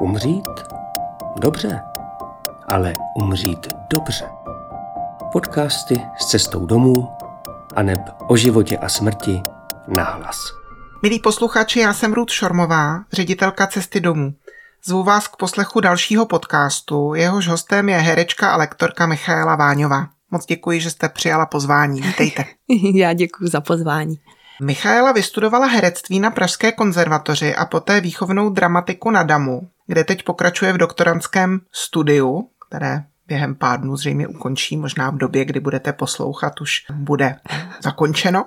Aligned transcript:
Umřít? 0.00 0.48
Dobře, 1.36 1.80
ale 2.68 2.92
umřít 3.14 3.66
dobře. 3.94 4.28
Podcasty 5.32 6.00
s 6.18 6.26
cestou 6.26 6.66
domů 6.66 7.08
a 7.76 7.82
neb 7.82 8.00
o 8.26 8.36
životě 8.36 8.78
a 8.78 8.88
smrti 8.88 9.42
nahlas. 9.96 10.38
Milí 11.02 11.20
posluchači, 11.20 11.80
já 11.80 11.92
jsem 11.92 12.12
Ruth 12.12 12.32
Šormová, 12.32 13.04
ředitelka 13.12 13.66
Cesty 13.66 14.00
domů. 14.00 14.32
Zvu 14.84 15.02
vás 15.02 15.28
k 15.28 15.36
poslechu 15.36 15.80
dalšího 15.80 16.26
podcastu, 16.26 17.14
jehož 17.14 17.48
hostem 17.48 17.88
je 17.88 17.96
herečka 17.96 18.50
a 18.50 18.56
lektorka 18.56 19.06
Michaela 19.06 19.56
Váňová. 19.56 20.06
Moc 20.30 20.46
děkuji, 20.46 20.80
že 20.80 20.90
jste 20.90 21.08
přijala 21.08 21.46
pozvání. 21.46 22.00
Vítejte. 22.00 22.44
Já 22.94 23.12
děkuji 23.12 23.50
za 23.50 23.60
pozvání. 23.60 24.16
Michaela 24.62 25.12
vystudovala 25.12 25.66
herectví 25.66 26.20
na 26.20 26.30
Pražské 26.30 26.72
konzervatoři 26.72 27.54
a 27.54 27.66
poté 27.66 28.00
výchovnou 28.00 28.50
dramatiku 28.50 29.10
na 29.10 29.22
Damu, 29.22 29.68
kde 29.86 30.04
teď 30.04 30.22
pokračuje 30.22 30.72
v 30.72 30.78
doktorantském 30.78 31.60
studiu, 31.72 32.48
které 32.68 33.04
během 33.26 33.54
pár 33.54 33.80
dnů 33.80 33.96
zřejmě 33.96 34.28
ukončí, 34.28 34.76
možná 34.76 35.10
v 35.10 35.16
době, 35.16 35.44
kdy 35.44 35.60
budete 35.60 35.92
poslouchat, 35.92 36.60
už 36.60 36.70
bude 36.92 37.36
zakončeno. 37.82 38.46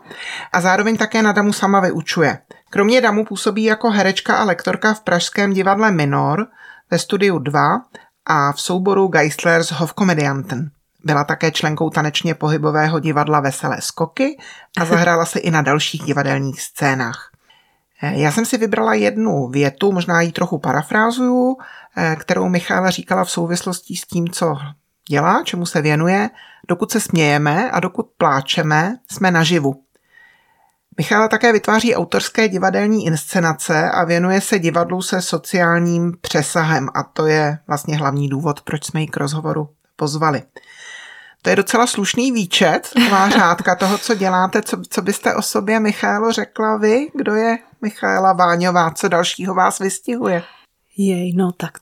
A 0.54 0.62
zároveň 0.62 0.98
také 0.98 1.22
na 1.22 1.32
Damu 1.32 1.54
sama 1.54 1.80
vyučuje. 1.80 2.40
Kromě 2.70 3.02
Damu 3.02 3.26
působí 3.26 3.64
jako 3.64 3.90
herečka 3.90 4.36
a 4.36 4.44
lektorka 4.44 4.94
v 4.94 5.02
Pražském 5.02 5.54
divadle 5.54 5.92
Minor, 5.92 6.48
ve 6.92 7.00
studiu 7.00 7.40
2 7.40 7.82
a 8.26 8.52
v 8.52 8.62
souboru 8.62 9.08
Geislers 9.08 9.72
Hofkomedianten. 9.72 10.72
Byla 11.04 11.24
také 11.24 11.52
členkou 11.52 11.90
tanečně 11.90 12.36
pohybového 12.36 13.00
divadla 13.00 13.40
Veselé 13.40 13.82
skoky 13.82 14.38
a 14.78 14.86
zahrála 14.86 15.26
se 15.26 15.40
i 15.40 15.52
na 15.52 15.62
dalších 15.62 16.04
divadelních 16.04 16.62
scénách. 16.62 17.29
Já 18.02 18.32
jsem 18.32 18.46
si 18.46 18.58
vybrala 18.58 18.94
jednu 18.94 19.48
větu, 19.48 19.92
možná 19.92 20.22
ji 20.22 20.32
trochu 20.32 20.58
parafrázuju, 20.58 21.58
kterou 22.16 22.50
Michála 22.50 22.90
říkala 22.90 23.24
v 23.24 23.32
souvislosti 23.32 23.96
s 23.96 24.02
tím, 24.02 24.30
co 24.30 24.58
dělá, 25.10 25.44
čemu 25.44 25.66
se 25.66 25.82
věnuje. 25.82 26.30
Dokud 26.68 26.92
se 26.92 27.00
smějeme 27.00 27.72
a 27.72 27.80
dokud 27.80 28.08
pláčeme, 28.18 28.98
jsme 29.12 29.32
naživu. 29.32 29.84
Michála 30.98 31.28
také 31.28 31.54
vytváří 31.54 31.96
autorské 31.96 32.48
divadelní 32.48 33.06
inscenace 33.06 33.92
a 33.92 34.04
věnuje 34.04 34.42
se 34.42 34.60
divadlu 34.60 35.02
se 35.02 35.22
sociálním 35.22 36.14
přesahem 36.22 36.90
a 36.94 37.04
to 37.04 37.28
je 37.28 37.60
vlastně 37.68 37.98
hlavní 37.98 38.30
důvod, 38.30 38.62
proč 38.62 38.86
jsme 38.86 39.02
ji 39.02 39.08
k 39.08 39.18
rozhovoru 39.18 39.70
pozvali. 39.96 40.44
To 41.42 41.50
je 41.50 41.56
docela 41.56 41.88
slušný 41.88 42.32
výčet, 42.32 42.90
taková 42.94 43.30
řádka 43.40 43.76
toho, 43.76 43.98
co 43.98 44.16
děláte. 44.16 44.62
Co, 44.62 44.78
co 44.90 45.02
byste 45.02 45.36
o 45.36 45.42
sobě, 45.42 45.80
Michálo, 45.80 46.32
řekla 46.32 46.78
vy? 46.78 47.08
Kdo 47.16 47.36
je 47.36 47.58
Michála 47.82 48.34
Váňová? 48.34 48.92
Co 48.92 49.08
dalšího 49.08 49.56
vás 49.56 49.80
vystihuje? 49.80 50.44
Jej, 50.98 51.34
no 51.34 51.52
tak 51.52 51.78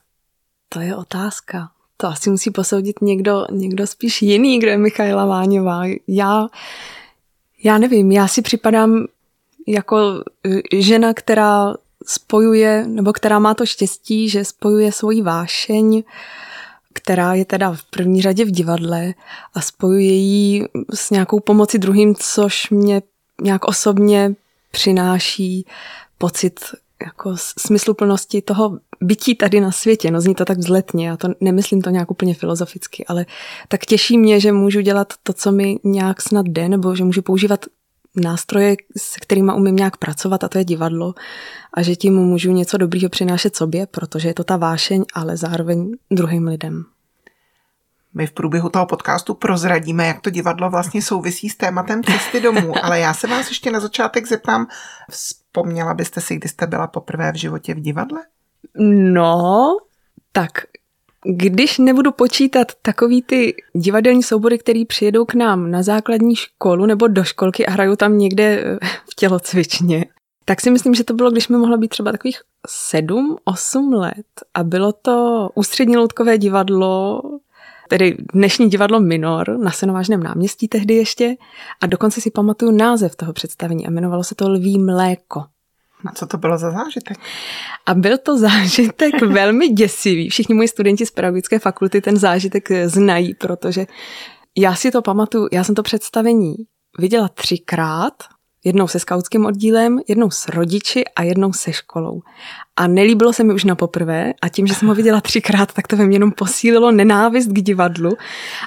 to 0.68 0.80
je 0.80 0.96
otázka. 0.96 1.70
To 1.96 2.06
asi 2.06 2.30
musí 2.30 2.50
posoudit 2.50 3.02
někdo, 3.02 3.46
někdo 3.50 3.86
spíš 3.86 4.22
jiný, 4.22 4.58
kdo 4.58 4.68
je 4.68 4.78
Michaela 4.78 5.26
Váňová. 5.26 5.82
Já, 6.06 6.46
já 7.64 7.78
nevím, 7.78 8.12
já 8.12 8.28
si 8.28 8.42
připadám 8.42 9.06
jako 9.66 10.24
žena, 10.72 11.14
která 11.14 11.74
spojuje, 12.06 12.84
nebo 12.86 13.12
která 13.12 13.38
má 13.38 13.54
to 13.54 13.66
štěstí, 13.66 14.28
že 14.28 14.44
spojuje 14.44 14.92
svoji 14.92 15.22
vášeň, 15.22 16.02
která 16.92 17.34
je 17.34 17.44
teda 17.44 17.72
v 17.72 17.84
první 17.84 18.22
řadě 18.22 18.44
v 18.44 18.50
divadle 18.50 19.14
a 19.54 19.60
spojuje 19.60 20.12
ji 20.12 20.68
s 20.94 21.10
nějakou 21.10 21.40
pomocí 21.40 21.78
druhým, 21.78 22.14
což 22.14 22.70
mě 22.70 23.02
nějak 23.42 23.64
osobně 23.64 24.34
přináší 24.70 25.66
pocit 26.18 26.60
jako 27.04 27.34
smysluplnosti 27.36 28.42
toho 28.42 28.78
bytí 29.00 29.34
tady 29.34 29.60
na 29.60 29.72
světě. 29.72 30.10
No 30.10 30.20
zní 30.20 30.34
to 30.34 30.44
tak 30.44 30.58
vzletně, 30.58 31.08
já 31.08 31.16
to 31.16 31.28
nemyslím 31.40 31.82
to 31.82 31.90
nějak 31.90 32.10
úplně 32.10 32.34
filozoficky, 32.34 33.06
ale 33.06 33.26
tak 33.68 33.86
těší 33.86 34.18
mě, 34.18 34.40
že 34.40 34.52
můžu 34.52 34.80
dělat 34.80 35.12
to, 35.22 35.32
co 35.32 35.52
mi 35.52 35.76
nějak 35.84 36.22
snad 36.22 36.46
jde, 36.46 36.68
nebo 36.68 36.94
že 36.94 37.04
můžu 37.04 37.22
používat 37.22 37.64
nástroje, 38.16 38.76
s 38.96 39.16
kterými 39.16 39.52
umím 39.52 39.76
nějak 39.76 39.96
pracovat, 39.96 40.44
a 40.44 40.48
to 40.48 40.58
je 40.58 40.64
divadlo, 40.64 41.14
a 41.74 41.82
že 41.82 41.96
tím 41.96 42.14
můžu 42.14 42.52
něco 42.52 42.76
dobrýho 42.76 43.10
přinášet 43.10 43.56
sobě, 43.56 43.86
protože 43.86 44.28
je 44.28 44.34
to 44.34 44.44
ta 44.44 44.56
vášeň, 44.56 45.04
ale 45.14 45.36
zároveň 45.36 45.92
druhým 46.10 46.46
lidem. 46.46 46.84
My 48.18 48.26
v 48.26 48.32
průběhu 48.32 48.68
toho 48.68 48.86
podcastu 48.86 49.34
prozradíme, 49.34 50.06
jak 50.06 50.20
to 50.20 50.30
divadlo 50.30 50.70
vlastně 50.70 51.02
souvisí 51.02 51.48
s 51.48 51.56
tématem 51.56 52.04
cesty 52.04 52.40
domů, 52.40 52.72
ale 52.82 53.00
já 53.00 53.14
se 53.14 53.26
vás 53.26 53.48
ještě 53.48 53.70
na 53.70 53.80
začátek 53.80 54.26
zeptám, 54.26 54.66
vzpomněla 55.10 55.94
byste 55.94 56.20
si, 56.20 56.36
kdy 56.36 56.48
jste 56.48 56.66
byla 56.66 56.86
poprvé 56.86 57.32
v 57.32 57.36
životě 57.36 57.74
v 57.74 57.80
divadle? 57.80 58.20
No, 59.12 59.76
tak 60.32 60.50
když 61.24 61.78
nebudu 61.78 62.12
počítat 62.12 62.72
takový 62.82 63.22
ty 63.22 63.54
divadelní 63.72 64.22
soubory, 64.22 64.58
který 64.58 64.84
přijedou 64.84 65.24
k 65.24 65.34
nám 65.34 65.70
na 65.70 65.82
základní 65.82 66.36
školu 66.36 66.86
nebo 66.86 67.08
do 67.08 67.24
školky 67.24 67.66
a 67.66 67.70
hrajou 67.70 67.96
tam 67.96 68.18
někde 68.18 68.78
v 69.10 69.14
tělocvičně, 69.14 70.04
tak 70.44 70.60
si 70.60 70.70
myslím, 70.70 70.94
že 70.94 71.04
to 71.04 71.14
bylo, 71.14 71.30
když 71.30 71.48
mi 71.48 71.56
mohlo 71.56 71.76
být 71.76 71.88
třeba 71.88 72.12
takových 72.12 72.40
sedm, 72.68 73.36
osm 73.44 73.92
let 73.92 74.26
a 74.54 74.64
bylo 74.64 74.92
to 74.92 75.48
ústřední 75.54 75.96
loutkové 75.96 76.38
divadlo 76.38 77.22
tedy 77.88 78.16
dnešní 78.34 78.70
divadlo 78.70 79.00
Minor 79.00 79.58
na 79.58 79.70
Senovážném 79.70 80.22
náměstí 80.22 80.68
tehdy 80.68 80.94
ještě 80.94 81.36
a 81.82 81.86
dokonce 81.86 82.20
si 82.20 82.30
pamatuju 82.30 82.70
název 82.70 83.16
toho 83.16 83.32
představení 83.32 83.86
a 83.86 83.90
jmenovalo 83.90 84.24
se 84.24 84.34
to 84.34 84.48
Lví 84.48 84.78
mléko. 84.78 85.44
A 86.06 86.12
co 86.14 86.26
to 86.26 86.38
bylo 86.38 86.58
za 86.58 86.70
zážitek? 86.70 87.18
A 87.86 87.94
byl 87.94 88.18
to 88.18 88.38
zážitek 88.38 89.22
velmi 89.26 89.68
děsivý. 89.68 90.28
Všichni 90.28 90.54
moji 90.54 90.68
studenti 90.68 91.06
z 91.06 91.10
pedagogické 91.10 91.58
fakulty 91.58 92.00
ten 92.00 92.16
zážitek 92.16 92.68
znají, 92.86 93.34
protože 93.34 93.86
já 94.56 94.74
si 94.74 94.90
to 94.90 95.02
pamatuju, 95.02 95.48
já 95.52 95.64
jsem 95.64 95.74
to 95.74 95.82
představení 95.82 96.54
viděla 96.98 97.28
třikrát, 97.28 98.14
jednou 98.64 98.88
se 98.88 98.98
skautským 98.98 99.46
oddílem, 99.46 100.00
jednou 100.08 100.30
s 100.30 100.48
rodiči 100.48 101.04
a 101.16 101.22
jednou 101.22 101.52
se 101.52 101.72
školou. 101.72 102.20
A 102.78 102.86
nelíbilo 102.86 103.32
se 103.32 103.44
mi 103.44 103.54
už 103.54 103.64
na 103.64 103.74
poprvé 103.74 104.32
a 104.42 104.48
tím, 104.48 104.66
že 104.66 104.74
jsem 104.74 104.88
ho 104.88 104.94
viděla 104.94 105.20
třikrát, 105.20 105.72
tak 105.72 105.86
to 105.86 105.96
ve 105.96 106.06
mně 106.06 106.16
jenom 106.16 106.32
posílilo 106.32 106.90
nenávist 106.92 107.48
k 107.48 107.62
divadlu. 107.62 108.16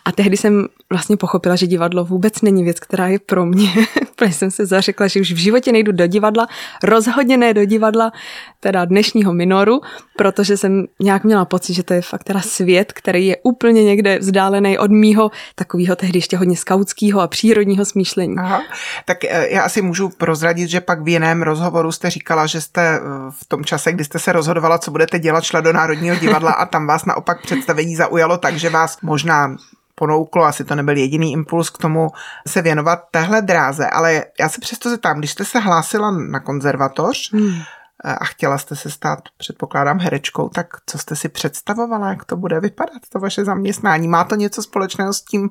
A 0.06 0.12
tehdy 0.12 0.38
jsem 0.38 0.68
vlastně 0.90 1.18
pochopila, 1.18 1.56
že 1.56 1.68
divadlo 1.68 2.06
vůbec 2.06 2.42
není 2.42 2.64
věc, 2.64 2.80
která 2.80 3.08
je 3.08 3.20
pro 3.20 3.46
mě. 3.46 3.70
Protože 4.16 4.34
jsem 4.34 4.52
se 4.52 4.66
zařekla, 4.66 5.08
že 5.08 5.22
už 5.22 5.32
v 5.32 5.38
životě 5.38 5.72
nejdu 5.72 5.92
do 5.92 6.08
divadla, 6.08 6.48
rozhodně 6.84 7.38
ne 7.38 7.54
do 7.54 7.66
divadla 7.66 8.12
teda 8.60 8.86
dnešního 8.86 9.34
minoru, 9.34 9.82
protože 10.18 10.58
jsem 10.58 10.86
nějak 11.00 11.24
měla 11.24 11.46
pocit, 11.46 11.74
že 11.74 11.84
to 11.84 11.94
je 11.94 12.02
fakt 12.02 12.24
teda 12.24 12.42
svět, 12.42 12.94
který 12.94 13.28
je 13.28 13.38
úplně 13.44 13.84
někde 13.84 14.20
vzdálený 14.20 14.78
od 14.78 14.92
mýho 14.92 15.32
takového 15.56 15.96
tehdy 15.96 16.18
ještě 16.18 16.38
hodně 16.38 16.58
skautského 16.58 17.22
a 17.22 17.28
přírodního 17.28 17.86
smýšlení. 17.86 18.36
Aha, 18.38 18.62
tak 19.06 19.26
eh, 19.26 19.48
já 19.50 19.62
asi 19.62 19.82
můžu 19.82 20.10
prozradit, 20.10 20.70
že 20.70 20.82
pak 20.82 21.02
v 21.02 21.08
jiném 21.08 21.42
rozhovoru 21.42 21.92
jste 21.92 22.10
říkala, 22.10 22.46
že 22.46 22.62
jste 22.62 22.82
eh, 22.82 23.02
v 23.30 23.46
tom 23.48 23.66
čase, 23.66 23.92
kdy 24.02 24.06
jste 24.06 24.20
se 24.20 24.32
rozhodovala, 24.32 24.78
co 24.78 24.92
budete 24.92 25.20
dělat, 25.20 25.44
šla 25.44 25.62
do 25.62 25.74
Národního 25.74 26.16
divadla 26.16 26.52
a 26.52 26.66
tam 26.66 26.88
vás 26.88 27.06
naopak 27.06 27.42
představení 27.42 27.96
zaujalo 27.96 28.38
tak, 28.38 28.56
že 28.56 28.70
vás 28.70 28.98
možná 29.02 29.56
ponouklo, 29.96 30.44
asi 30.44 30.64
to 30.64 30.76
nebyl 30.76 30.98
jediný 30.98 31.32
impuls 31.32 31.70
k 31.70 31.78
tomu 31.78 32.10
se 32.48 32.62
věnovat 32.62 33.00
téhle 33.12 33.42
dráze, 33.42 33.88
ale 33.88 34.24
já 34.40 34.50
se 34.50 34.62
přesto 34.62 34.90
zeptám, 34.90 35.18
když 35.18 35.32
jste 35.32 35.46
se 35.46 35.60
hlásila 35.60 36.12
na 36.12 36.40
konzervatoř 36.40 37.34
hmm. 37.34 37.62
a 38.04 38.26
chtěla 38.26 38.58
jste 38.58 38.76
se 38.76 38.90
stát, 38.90 39.20
předpokládám, 39.38 40.00
herečkou, 40.00 40.50
tak 40.50 40.68
co 40.86 40.98
jste 40.98 41.16
si 41.16 41.30
představovala, 41.30 42.10
jak 42.10 42.26
to 42.26 42.38
bude 42.38 42.60
vypadat, 42.60 43.02
to 43.10 43.20
vaše 43.20 43.46
zaměstnání? 43.46 44.08
Má 44.08 44.24
to 44.24 44.36
něco 44.36 44.64
společného 44.64 45.14
s 45.14 45.22
tím, 45.22 45.50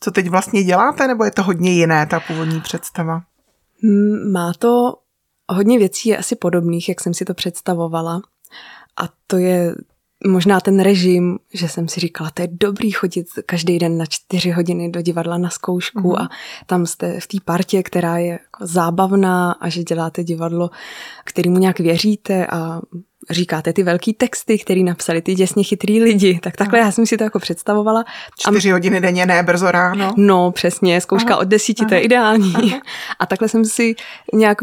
co 0.00 0.10
teď 0.10 0.28
vlastně 0.28 0.64
děláte, 0.64 1.06
nebo 1.06 1.24
je 1.24 1.30
to 1.30 1.42
hodně 1.42 1.72
jiné, 1.72 2.06
ta 2.06 2.20
původní 2.20 2.60
představa? 2.60 3.22
Hmm, 3.82 4.32
má 4.32 4.52
to 4.58 5.01
hodně 5.52 5.78
věcí 5.78 6.08
je 6.08 6.16
asi 6.16 6.36
podobných, 6.36 6.88
jak 6.88 7.00
jsem 7.00 7.14
si 7.14 7.24
to 7.24 7.34
představovala. 7.34 8.22
A 8.96 9.08
to 9.26 9.36
je 9.36 9.74
možná 10.26 10.60
ten 10.60 10.80
režim, 10.80 11.38
že 11.54 11.68
jsem 11.68 11.88
si 11.88 12.00
říkala, 12.00 12.30
to 12.30 12.42
je 12.42 12.48
dobrý 12.50 12.90
chodit 12.90 13.26
každý 13.46 13.78
den 13.78 13.98
na 13.98 14.06
čtyři 14.06 14.50
hodiny 14.50 14.90
do 14.90 15.02
divadla 15.02 15.38
na 15.38 15.50
zkoušku 15.50 16.00
mm-hmm. 16.00 16.22
a 16.22 16.28
tam 16.66 16.86
jste 16.86 17.20
v 17.20 17.26
té 17.26 17.38
partě, 17.44 17.82
která 17.82 18.18
je 18.18 18.26
jako 18.26 18.66
zábavná 18.66 19.52
a 19.52 19.68
že 19.68 19.82
děláte 19.82 20.24
divadlo, 20.24 20.70
kterému 21.24 21.58
nějak 21.58 21.80
věříte 21.80 22.46
a 22.46 22.80
říkáte 23.30 23.72
ty 23.72 23.82
velký 23.82 24.14
texty, 24.14 24.58
který 24.58 24.84
napsali 24.84 25.22
ty 25.22 25.34
děsně 25.34 25.64
chytrý 25.64 26.02
lidi. 26.02 26.40
Tak 26.42 26.56
takhle 26.56 26.78
Aha. 26.78 26.86
já 26.86 26.92
jsem 26.92 27.06
si 27.06 27.16
to 27.16 27.24
jako 27.24 27.38
představovala. 27.38 28.04
Čtyři 28.38 28.70
a... 28.70 28.72
hodiny 28.72 29.00
denně, 29.00 29.26
ne 29.26 29.42
brzo 29.42 29.70
ráno. 29.70 30.14
No, 30.16 30.50
přesně, 30.50 31.00
zkouška 31.00 31.30
Aha. 31.30 31.40
od 31.40 31.48
desíti, 31.48 31.82
Aha. 31.82 31.88
to 31.88 31.94
je 31.94 32.00
ideální. 32.00 32.52
Aha. 32.54 32.80
A 33.18 33.26
takhle 33.26 33.48
jsem 33.48 33.64
si 33.64 33.94
nějak, 34.32 34.58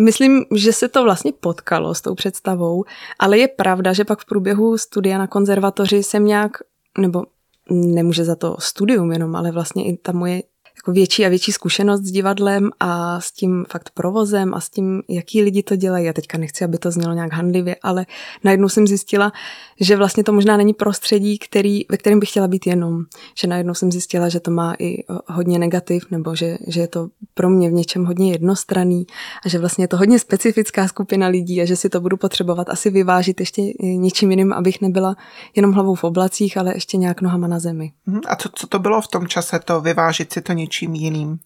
myslím, 0.00 0.44
že 0.54 0.72
se 0.72 0.88
to 0.88 1.04
vlastně 1.04 1.32
potkalo 1.40 1.94
s 1.94 2.00
tou 2.00 2.14
představou, 2.14 2.84
ale 3.18 3.38
je 3.38 3.48
pravda, 3.48 3.92
že 3.92 4.04
pak 4.04 4.20
v 4.20 4.24
průběhu 4.24 4.78
studia 4.78 5.18
na 5.18 5.26
konzervatoři 5.26 6.02
jsem 6.02 6.24
nějak, 6.24 6.52
nebo 6.98 7.24
nemůže 7.70 8.24
za 8.24 8.36
to 8.36 8.56
studium 8.58 9.12
jenom, 9.12 9.36
ale 9.36 9.50
vlastně 9.50 9.84
i 9.84 9.96
ta 9.96 10.12
moje 10.12 10.42
jako 10.84 10.92
větší 10.92 11.26
a 11.26 11.28
větší 11.28 11.52
zkušenost 11.52 12.00
s 12.00 12.10
divadlem 12.10 12.70
a 12.80 13.20
s 13.20 13.32
tím 13.32 13.64
fakt 13.68 13.90
provozem 13.94 14.54
a 14.54 14.60
s 14.60 14.70
tím, 14.70 15.02
jaký 15.08 15.42
lidi 15.42 15.62
to 15.62 15.76
dělají. 15.76 16.06
Já 16.06 16.12
teďka 16.12 16.38
nechci, 16.38 16.64
aby 16.64 16.78
to 16.78 16.90
znělo 16.90 17.14
nějak 17.14 17.32
handlivě, 17.32 17.76
ale 17.82 18.06
najednou 18.44 18.68
jsem 18.68 18.86
zjistila, 18.86 19.32
že 19.80 19.96
vlastně 19.96 20.24
to 20.24 20.32
možná 20.32 20.56
není 20.56 20.74
prostředí, 20.74 21.38
který, 21.38 21.80
ve 21.90 21.96
kterém 21.96 22.20
bych 22.20 22.28
chtěla 22.28 22.48
být 22.48 22.66
jenom. 22.66 23.04
Že 23.38 23.46
najednou 23.48 23.74
jsem 23.74 23.92
zjistila, 23.92 24.28
že 24.28 24.40
to 24.40 24.50
má 24.50 24.74
i 24.78 25.04
hodně 25.26 25.58
negativ, 25.58 26.06
nebo 26.10 26.34
že, 26.34 26.58
že 26.66 26.80
je 26.80 26.88
to 26.88 27.08
pro 27.34 27.50
mě 27.50 27.70
v 27.70 27.72
něčem 27.72 28.04
hodně 28.04 28.32
jednostranný 28.32 29.06
a 29.44 29.48
že 29.48 29.58
vlastně 29.58 29.84
je 29.84 29.88
to 29.88 29.96
hodně 29.96 30.18
specifická 30.18 30.88
skupina 30.88 31.26
lidí 31.26 31.62
a 31.62 31.64
že 31.64 31.76
si 31.76 31.88
to 31.88 32.00
budu 32.00 32.16
potřebovat 32.16 32.68
asi 32.68 32.90
vyvážit 32.90 33.40
ještě 33.40 33.62
něčím 33.80 34.30
jiným, 34.30 34.52
abych 34.52 34.80
nebyla 34.80 35.16
jenom 35.56 35.72
hlavou 35.72 35.94
v 35.94 36.04
oblacích, 36.04 36.56
ale 36.56 36.74
ještě 36.74 36.96
nějak 36.96 37.20
nohama 37.20 37.46
na 37.46 37.58
zemi. 37.58 37.92
Mhm. 38.06 38.20
A 38.26 38.36
co, 38.36 38.48
co 38.54 38.66
to 38.66 38.78
bylo 38.78 39.00
v 39.00 39.08
tom 39.08 39.28
čase, 39.28 39.60
to 39.64 39.80
vyvážit 39.80 40.32
si 40.32 40.42
to 40.42 40.52
něčím 40.52 40.73
jiným? 40.82 41.38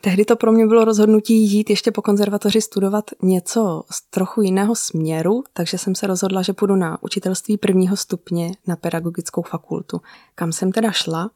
Tehdy 0.00 0.24
to 0.24 0.36
pro 0.36 0.52
mě 0.52 0.66
bylo 0.66 0.84
rozhodnutí 0.84 1.52
jít 1.52 1.70
ještě 1.70 1.90
po 1.90 2.02
konzervatoři 2.02 2.60
studovat 2.60 3.04
něco 3.22 3.82
z 3.90 4.02
trochu 4.10 4.42
jiného 4.42 4.74
směru, 4.74 5.44
takže 5.52 5.78
jsem 5.78 5.94
se 5.94 6.06
rozhodla, 6.06 6.42
že 6.42 6.52
půjdu 6.52 6.76
na 6.76 7.02
učitelství 7.02 7.58
prvního 7.58 7.96
stupně 7.96 8.52
na 8.66 8.76
pedagogickou 8.76 9.42
fakultu, 9.42 10.00
kam 10.34 10.52
jsem 10.52 10.72
teda 10.72 10.90
šla? 10.90 11.30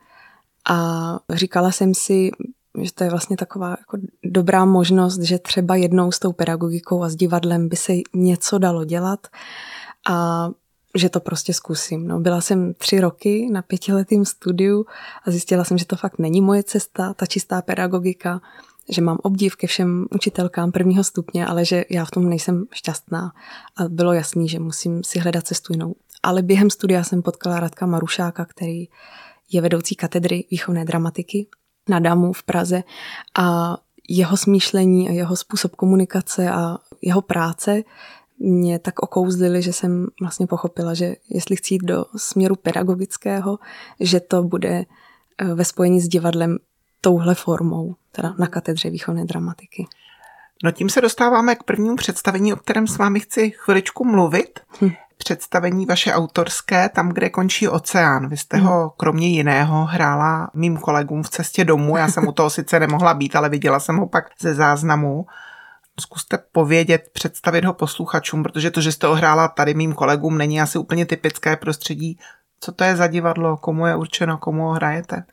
A 0.70 1.18
říkala 1.30 1.72
jsem 1.72 1.94
si, 1.94 2.30
že 2.82 2.92
to 2.92 3.04
je 3.04 3.10
vlastně 3.10 3.36
taková 3.36 3.70
jako 3.70 3.98
dobrá 4.24 4.64
možnost, 4.64 5.20
že 5.20 5.38
třeba 5.38 5.76
jednou 5.76 6.12
s 6.12 6.18
tou 6.18 6.32
pedagogikou 6.32 7.02
a 7.02 7.08
s 7.08 7.16
divadlem 7.16 7.68
by 7.68 7.76
se 7.76 7.92
něco 8.14 8.58
dalo 8.58 8.84
dělat. 8.84 9.26
A 10.10 10.48
že 10.94 11.08
to 11.08 11.20
prostě 11.20 11.54
zkusím. 11.54 12.08
No, 12.08 12.20
byla 12.20 12.40
jsem 12.40 12.74
tři 12.74 13.00
roky 13.00 13.48
na 13.52 13.62
pětiletém 13.62 14.24
studiu 14.24 14.86
a 15.26 15.30
zjistila 15.30 15.64
jsem, 15.64 15.78
že 15.78 15.84
to 15.84 15.96
fakt 15.96 16.18
není 16.18 16.40
moje 16.40 16.62
cesta, 16.62 17.14
ta 17.14 17.26
čistá 17.26 17.62
pedagogika, 17.62 18.40
že 18.88 19.02
mám 19.02 19.18
obdiv 19.22 19.56
ke 19.56 19.66
všem 19.66 20.06
učitelkám 20.10 20.72
prvního 20.72 21.04
stupně, 21.04 21.46
ale 21.46 21.64
že 21.64 21.84
já 21.90 22.04
v 22.04 22.10
tom 22.10 22.28
nejsem 22.28 22.64
šťastná. 22.72 23.32
A 23.76 23.88
bylo 23.88 24.12
jasný, 24.12 24.48
že 24.48 24.58
musím 24.58 25.04
si 25.04 25.18
hledat 25.18 25.46
cestu 25.46 25.72
jinou. 25.72 25.94
Ale 26.22 26.42
během 26.42 26.70
studia 26.70 27.04
jsem 27.04 27.22
potkala 27.22 27.60
Radka 27.60 27.86
Marušáka, 27.86 28.44
který 28.44 28.88
je 29.52 29.60
vedoucí 29.60 29.94
katedry 29.94 30.44
výchovné 30.50 30.84
dramatiky 30.84 31.46
na 31.88 31.98
DAMu 31.98 32.32
v 32.32 32.42
Praze 32.42 32.82
a 33.38 33.76
jeho 34.08 34.36
smýšlení 34.36 35.08
a 35.08 35.12
jeho 35.12 35.36
způsob 35.36 35.76
komunikace 35.76 36.50
a 36.50 36.78
jeho 37.02 37.22
práce 37.22 37.82
mě 38.42 38.78
tak 38.78 39.02
okouzlili, 39.02 39.62
že 39.62 39.72
jsem 39.72 40.06
vlastně 40.20 40.46
pochopila, 40.46 40.94
že 40.94 41.14
jestli 41.28 41.56
chci 41.56 41.74
jít 41.74 41.82
do 41.82 42.04
směru 42.16 42.56
pedagogického, 42.56 43.58
že 44.00 44.20
to 44.20 44.42
bude 44.42 44.84
eh, 45.38 45.54
ve 45.54 45.64
spojení 45.64 46.00
s 46.00 46.08
divadlem 46.08 46.58
touhle 47.00 47.34
formou, 47.34 47.94
teda 48.12 48.34
na 48.38 48.46
katedře 48.46 48.90
výchovné 48.90 49.24
dramatiky. 49.24 49.86
No 50.64 50.72
tím 50.72 50.88
se 50.88 51.00
dostáváme 51.00 51.54
k 51.54 51.62
prvnímu 51.62 51.96
představení, 51.96 52.52
o 52.52 52.56
kterém 52.56 52.86
s 52.86 52.98
vámi 52.98 53.20
chci 53.20 53.50
chviličku 53.50 54.04
mluvit. 54.04 54.60
Hm. 54.80 54.90
Představení 55.16 55.86
vaše 55.86 56.12
autorské, 56.12 56.88
tam, 56.88 57.08
kde 57.08 57.30
končí 57.30 57.68
oceán. 57.68 58.28
Vy 58.28 58.36
jste 58.36 58.56
hm. 58.56 58.60
ho 58.60 58.90
kromě 58.96 59.28
jiného 59.28 59.84
hrála 59.84 60.50
mým 60.54 60.76
kolegům 60.76 61.22
v 61.22 61.30
cestě 61.30 61.64
domů. 61.64 61.96
Já 61.96 62.08
jsem 62.08 62.28
u 62.28 62.32
toho 62.32 62.50
sice 62.50 62.80
nemohla 62.80 63.14
být, 63.14 63.36
ale 63.36 63.48
viděla 63.48 63.80
jsem 63.80 63.96
ho 63.96 64.06
pak 64.06 64.24
ze 64.40 64.54
záznamu 64.54 65.26
zkuste 66.00 66.38
povědět, 66.52 67.10
představit 67.12 67.64
ho 67.64 67.74
posluchačům, 67.74 68.42
protože 68.42 68.70
to, 68.70 68.80
že 68.80 68.92
jste 68.92 69.06
ho 69.06 69.14
hrála 69.14 69.48
tady 69.48 69.74
mým 69.74 69.92
kolegům, 69.92 70.38
není 70.38 70.60
asi 70.60 70.78
úplně 70.78 71.06
typické 71.06 71.56
prostředí. 71.56 72.18
Co 72.60 72.72
to 72.72 72.84
je 72.84 72.96
za 72.96 73.06
divadlo, 73.06 73.56
komu 73.56 73.86
je 73.86 73.96
určeno, 73.96 74.38
komu 74.38 74.62
ho 74.62 74.72
hrajete? 74.72 75.24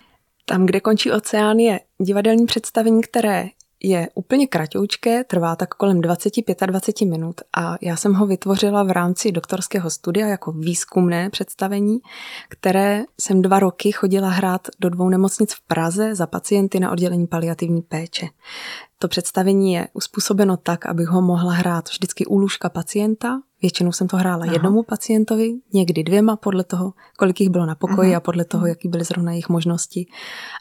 Tam, 0.46 0.66
kde 0.66 0.80
končí 0.80 1.12
oceán, 1.12 1.58
je 1.60 1.80
divadelní 2.02 2.46
představení, 2.46 3.02
které 3.02 3.46
je 3.84 4.10
úplně 4.14 4.48
kratoučké, 4.48 5.24
trvá 5.24 5.56
tak 5.56 5.70
kolem 5.70 6.02
20-25 6.02 7.10
minut 7.10 7.42
a 7.58 7.76
já 7.82 7.96
jsem 7.96 8.14
ho 8.14 8.28
vytvořila 8.28 8.84
v 8.84 8.92
rámci 8.92 9.32
doktorského 9.32 9.90
studia 9.90 10.28
jako 10.28 10.52
výzkumné 10.52 11.30
představení, 11.30 12.00
které 12.50 13.04
jsem 13.20 13.42
dva 13.42 13.60
roky 13.60 13.92
chodila 13.92 14.30
hrát 14.30 14.68
do 14.80 14.90
dvou 14.90 15.10
nemocnic 15.10 15.54
v 15.54 15.62
Praze 15.62 16.16
za 16.16 16.28
pacienty 16.28 16.80
na 16.80 16.92
oddělení 16.92 17.28
paliativní 17.28 17.82
péče. 17.82 18.28
To 19.00 19.08
představení 19.08 19.74
je 19.74 19.88
uspůsobeno 19.94 20.58
tak, 20.58 20.86
abych 20.86 21.08
ho 21.08 21.22
mohla 21.22 21.54
hrát 21.54 21.90
vždycky 21.90 22.26
u 22.26 22.38
lůžka 22.38 22.70
pacienta. 22.70 23.42
Většinou 23.62 23.92
jsem 23.92 24.08
to 24.08 24.18
hrála 24.18 24.44
Aha. 24.44 24.54
jednomu 24.54 24.84
pacientovi, 24.84 25.54
někdy 25.74 26.04
dvěma, 26.04 26.36
podle 26.36 26.64
toho, 26.64 26.94
kolik 27.18 27.40
jich 27.40 27.50
bylo 27.50 27.66
na 27.66 27.76
pokoji 27.76 28.10
Aha. 28.10 28.18
a 28.18 28.20
podle 28.20 28.46
toho, 28.46 28.68
jaký 28.68 28.90
byly 28.90 29.04
zrovna 29.04 29.32
jejich 29.32 29.50
možnosti 29.50 30.06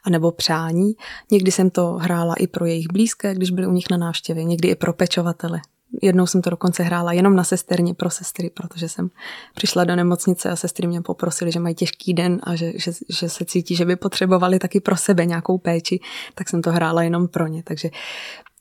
a 0.05 0.11
nebo 0.11 0.33
přání. 0.33 0.93
Někdy 1.31 1.51
jsem 1.53 1.71
to 1.71 1.93
hrála 1.93 2.35
i 2.35 2.47
pro 2.47 2.67
jejich 2.67 2.87
blízké, 2.93 3.35
když 3.35 3.51
byli 3.51 3.67
u 3.67 3.73
nich 3.73 3.91
na 3.91 3.97
návštěvě, 3.97 4.45
někdy 4.45 4.69
i 4.69 4.75
pro 4.75 4.93
pečovatele. 4.93 5.61
Jednou 6.03 6.27
jsem 6.27 6.43
to 6.43 6.51
dokonce 6.51 6.83
hrála 6.83 7.13
jenom 7.13 7.37
na 7.37 7.45
sesterně 7.45 7.95
pro 7.95 8.11
sestry, 8.11 8.51
protože 8.51 8.89
jsem 8.89 9.11
přišla 9.55 9.85
do 9.85 9.97
nemocnice 9.97 10.51
a 10.51 10.57
sestry 10.57 10.87
mě 10.87 11.03
poprosili, 11.03 11.53
že 11.53 11.61
mají 11.61 11.75
těžký 11.75 12.15
den 12.15 12.41
a 12.43 12.55
že, 12.55 12.73
že, 12.77 12.93
že 13.09 13.29
se 13.29 13.45
cítí, 13.45 13.77
že 13.77 13.85
by 13.85 13.97
potřebovali 13.97 14.59
taky 14.59 14.81
pro 14.81 14.97
sebe 14.97 15.27
nějakou 15.27 15.59
péči, 15.59 16.01
tak 16.35 16.49
jsem 16.49 16.63
to 16.63 16.71
hrála 16.71 17.03
jenom 17.03 17.29
pro 17.29 17.47
ně. 17.47 17.63
Takže 17.63 17.91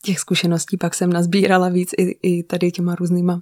těch 0.01 0.19
zkušeností 0.19 0.77
pak 0.77 0.95
jsem 0.95 1.13
nazbírala 1.13 1.69
víc 1.69 1.89
i, 1.97 2.03
i 2.21 2.43
tady 2.43 2.71
těma 2.71 2.95
různýma 2.95 3.41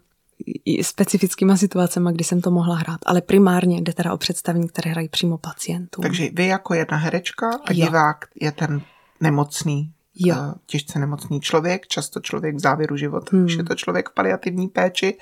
specifickýma 0.82 1.58
situacemi, 1.58 2.10
kdy 2.14 2.24
jsem 2.24 2.42
to 2.42 2.52
mohla 2.52 2.76
hrát. 2.76 3.00
Ale 3.06 3.22
primárně 3.22 3.82
jde 3.82 3.94
teda 3.94 4.14
o 4.14 4.18
představení, 4.18 4.68
které 4.68 4.92
hrají 4.92 5.10
přímo 5.10 5.38
pacientům. 5.38 6.02
Takže 6.02 6.30
vy 6.34 6.48
jako 6.48 6.74
jedna 6.74 6.98
herečka 6.98 7.50
a 7.66 7.74
jo. 7.74 7.86
divák 7.86 8.26
je 8.42 8.52
ten 8.52 8.82
nemocný 9.22 9.92
jo. 10.16 10.36
Eh, 10.40 10.54
těžce 10.66 11.00
nemocný 11.00 11.42
člověk, 11.42 11.88
často 11.88 12.20
člověk 12.20 12.56
v 12.56 12.60
závěru 12.60 12.98
života, 12.98 13.38
hmm. 13.38 13.48
je 13.48 13.64
to 13.64 13.76
člověk 13.76 14.10
v 14.10 14.14
paliativní 14.14 14.68
péči. 14.68 15.18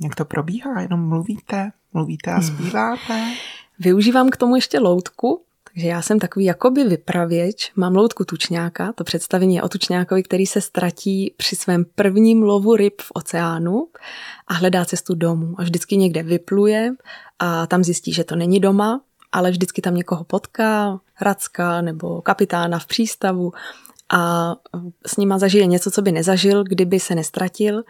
Jak 0.00 0.14
to 0.14 0.24
probíhá? 0.24 0.80
Jenom 0.80 1.08
mluvíte, 1.08 1.72
mluvíte 1.92 2.30
a 2.30 2.38
hmm. 2.38 2.42
zpíváte? 2.56 3.34
Využívám 3.78 4.30
k 4.30 4.36
tomu 4.36 4.56
ještě 4.56 4.78
loutku, 4.78 5.42
takže 5.74 5.88
já 5.88 6.02
jsem 6.02 6.18
takový 6.18 6.44
jakoby 6.44 6.84
vypravěč, 6.84 7.72
mám 7.76 7.96
loutku 7.96 8.24
tučňáka, 8.24 8.92
to 8.92 9.04
představení 9.04 9.54
je 9.54 9.62
o 9.62 9.68
tučňákovi, 9.68 10.22
který 10.22 10.46
se 10.46 10.60
ztratí 10.60 11.34
při 11.36 11.56
svém 11.56 11.84
prvním 11.94 12.42
lovu 12.42 12.76
ryb 12.76 13.02
v 13.02 13.12
oceánu 13.14 13.88
a 14.46 14.54
hledá 14.54 14.84
cestu 14.84 15.14
domů. 15.14 15.54
A 15.58 15.62
vždycky 15.62 15.96
někde 15.96 16.22
vypluje 16.22 16.92
a 17.38 17.66
tam 17.66 17.84
zjistí, 17.84 18.12
že 18.12 18.24
to 18.24 18.36
není 18.36 18.60
doma, 18.60 19.00
ale 19.32 19.50
vždycky 19.50 19.82
tam 19.82 19.94
někoho 19.94 20.24
potká, 20.24 21.00
Racka 21.20 21.80
nebo 21.80 22.22
kapitána 22.22 22.78
v 22.78 22.86
přístavu 22.86 23.52
a 24.12 24.54
s 25.06 25.16
nima 25.16 25.38
zažije 25.38 25.66
něco, 25.66 25.90
co 25.90 26.02
by 26.02 26.12
nezažil, 26.12 26.64
kdyby 26.64 27.00
se 27.00 27.14
nestratil 27.14 27.82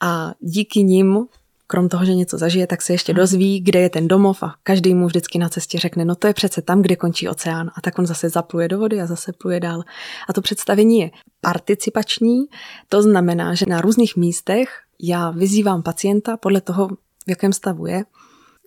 a 0.00 0.34
díky 0.40 0.82
nim 0.82 1.26
krom 1.66 1.88
toho, 1.88 2.04
že 2.04 2.14
něco 2.14 2.38
zažije, 2.38 2.66
tak 2.66 2.82
se 2.82 2.92
ještě 2.92 3.12
hmm. 3.12 3.20
dozví, 3.20 3.60
kde 3.60 3.80
je 3.80 3.90
ten 3.90 4.08
domov 4.08 4.42
a 4.42 4.54
každý 4.62 4.94
mu 4.94 5.06
vždycky 5.06 5.38
na 5.38 5.48
cestě 5.48 5.78
řekne, 5.78 6.04
no 6.04 6.14
to 6.14 6.26
je 6.26 6.34
přece 6.34 6.62
tam, 6.62 6.82
kde 6.82 6.96
končí 6.96 7.28
oceán. 7.28 7.70
A 7.74 7.80
tak 7.80 7.98
on 7.98 8.06
zase 8.06 8.28
zapluje 8.28 8.68
do 8.68 8.78
vody 8.78 9.00
a 9.00 9.06
zase 9.06 9.32
pluje 9.32 9.60
dál. 9.60 9.82
A 10.28 10.32
to 10.32 10.40
představení 10.40 10.98
je 10.98 11.10
participační, 11.40 12.44
to 12.88 13.02
znamená, 13.02 13.54
že 13.54 13.66
na 13.68 13.80
různých 13.80 14.16
místech 14.16 14.68
já 15.02 15.30
vyzývám 15.30 15.82
pacienta 15.82 16.36
podle 16.36 16.60
toho, 16.60 16.88
v 17.26 17.28
jakém 17.28 17.52
stavu 17.52 17.86
je, 17.86 18.04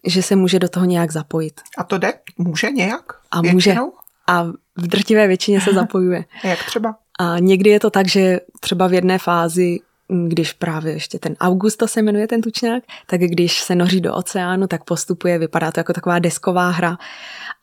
že 0.05 0.23
se 0.23 0.35
může 0.35 0.59
do 0.59 0.69
toho 0.69 0.85
nějak 0.85 1.11
zapojit. 1.11 1.61
A 1.77 1.83
to 1.83 1.97
jde? 1.97 2.13
Může 2.37 2.71
nějak? 2.71 3.03
A 3.31 3.41
Většinou? 3.41 3.85
může. 3.85 3.97
A 4.27 4.43
v 4.75 4.87
drtivé 4.87 5.27
většině 5.27 5.61
se 5.61 5.73
zapojuje. 5.73 6.25
Jak 6.43 6.65
třeba? 6.65 6.95
A 7.19 7.39
někdy 7.39 7.69
je 7.69 7.79
to 7.79 7.89
tak, 7.89 8.07
že 8.07 8.39
třeba 8.59 8.87
v 8.87 8.93
jedné 8.93 9.19
fázi 9.19 9.79
když 10.27 10.53
právě 10.53 10.93
ještě 10.93 11.19
ten 11.19 11.35
Augusto 11.39 11.87
se 11.87 12.01
jmenuje 12.01 12.27
ten 12.27 12.41
tučňák, 12.41 12.83
tak 13.07 13.21
když 13.21 13.61
se 13.61 13.75
noří 13.75 14.01
do 14.01 14.15
oceánu, 14.15 14.67
tak 14.67 14.83
postupuje, 14.83 15.39
vypadá 15.39 15.71
to 15.71 15.79
jako 15.79 15.93
taková 15.93 16.19
desková 16.19 16.69
hra 16.69 16.97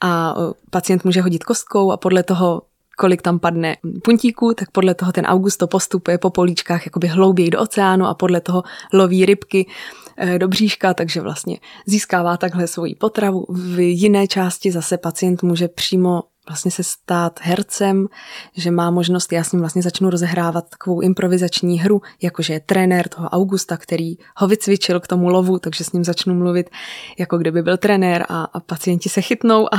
a 0.00 0.34
pacient 0.70 1.04
může 1.04 1.20
hodit 1.20 1.44
kostkou 1.44 1.92
a 1.92 1.96
podle 1.96 2.22
toho, 2.22 2.62
kolik 2.98 3.22
tam 3.22 3.38
padne 3.38 3.76
puntíků, 4.04 4.54
tak 4.54 4.70
podle 4.70 4.94
toho 4.94 5.12
ten 5.12 5.26
Augusto 5.26 5.66
postupuje 5.66 6.18
po 6.18 6.30
políčkách 6.30 6.86
jakoby 6.86 7.06
hlouběji 7.06 7.50
do 7.50 7.60
oceánu 7.60 8.06
a 8.06 8.14
podle 8.14 8.40
toho 8.40 8.62
loví 8.92 9.26
rybky 9.26 9.66
eh, 10.16 10.38
do 10.38 10.48
bříška, 10.48 10.94
takže 10.94 11.20
vlastně 11.20 11.58
získává 11.86 12.36
takhle 12.36 12.66
svoji 12.66 12.94
potravu. 12.94 13.46
V 13.48 13.80
jiné 13.80 14.26
části 14.26 14.70
zase 14.70 14.98
pacient 14.98 15.42
může 15.42 15.68
přímo 15.68 16.22
vlastně 16.48 16.70
se 16.70 16.82
stát 16.82 17.40
hercem, 17.42 18.06
že 18.56 18.70
má 18.70 18.90
možnost, 18.90 19.32
já 19.32 19.44
s 19.44 19.52
ním 19.52 19.60
vlastně 19.60 19.82
začnu 19.82 20.10
rozehrávat 20.10 20.70
takovou 20.70 21.00
improvizační 21.00 21.78
hru, 21.80 22.02
jakože 22.22 22.52
je 22.52 22.60
trenér 22.60 23.08
toho 23.08 23.28
Augusta, 23.28 23.76
který 23.76 24.14
ho 24.36 24.46
vycvičil 24.46 25.00
k 25.00 25.06
tomu 25.06 25.28
lovu, 25.28 25.58
takže 25.58 25.84
s 25.84 25.92
ním 25.92 26.04
začnu 26.04 26.34
mluvit, 26.34 26.70
jako 27.18 27.38
kdyby 27.38 27.62
byl 27.62 27.76
trenér 27.76 28.26
a, 28.28 28.44
a 28.52 28.60
pacienti 28.60 29.08
se 29.08 29.20
chytnou 29.20 29.74
a, 29.74 29.78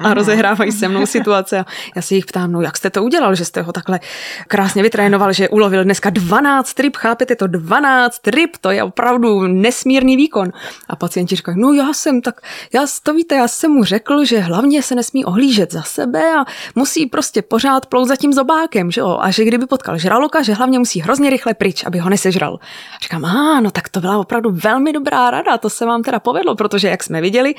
a 0.02 0.14
rozehrávají 0.14 0.72
se 0.72 0.88
mnou 0.88 1.06
situace. 1.06 1.58
A 1.58 1.64
já 1.96 2.02
se 2.02 2.14
jich 2.14 2.26
ptám, 2.26 2.52
no 2.52 2.60
jak 2.60 2.76
jste 2.76 2.90
to 2.90 3.04
udělal, 3.04 3.34
že 3.34 3.44
jste 3.44 3.62
ho 3.62 3.72
takhle 3.72 4.00
krásně 4.48 4.82
vytrénoval, 4.82 5.32
že 5.32 5.48
ulovil 5.48 5.84
dneska 5.84 6.10
12 6.10 6.80
ryb, 6.80 6.96
chápete 6.96 7.36
to, 7.36 7.46
12 7.46 8.28
ryb, 8.28 8.56
to 8.60 8.70
je 8.70 8.82
opravdu 8.82 9.46
nesmírný 9.46 10.16
výkon. 10.16 10.52
A 10.88 10.96
pacienti 10.96 11.36
říkají, 11.36 11.60
no 11.60 11.72
já 11.72 11.92
jsem 11.92 12.20
tak, 12.20 12.40
já 12.74 12.86
to 13.02 13.14
víte, 13.14 13.34
já 13.34 13.48
jsem 13.48 13.70
mu 13.70 13.84
řekl, 13.84 14.24
že 14.24 14.38
hlavně 14.38 14.82
se 14.82 14.94
nesmí 14.94 15.24
ohlížet 15.24 15.72
zase 15.72 15.95
sebe 15.96 16.22
a 16.38 16.44
musí 16.74 17.06
prostě 17.06 17.42
pořád 17.42 17.86
plout 17.86 18.08
za 18.08 18.16
tím 18.16 18.32
zobákem, 18.32 18.90
že 18.90 19.00
jo? 19.00 19.18
A 19.20 19.30
že 19.30 19.44
kdyby 19.44 19.66
potkal 19.66 19.98
žraloka, 19.98 20.42
že 20.42 20.54
hlavně 20.54 20.78
musí 20.78 21.00
hrozně 21.00 21.30
rychle 21.30 21.54
pryč, 21.54 21.84
aby 21.84 21.98
ho 21.98 22.10
nesežral. 22.10 22.58
A 22.96 22.98
říkám, 23.02 23.24
a 23.24 23.60
no 23.60 23.70
tak 23.70 23.88
to 23.88 24.00
byla 24.00 24.18
opravdu 24.18 24.50
velmi 24.52 24.92
dobrá 24.92 25.30
rada, 25.30 25.58
to 25.58 25.70
se 25.70 25.86
vám 25.86 26.02
teda 26.02 26.20
povedlo, 26.20 26.54
protože 26.54 26.88
jak 26.88 27.02
jsme 27.02 27.20
viděli, 27.20 27.54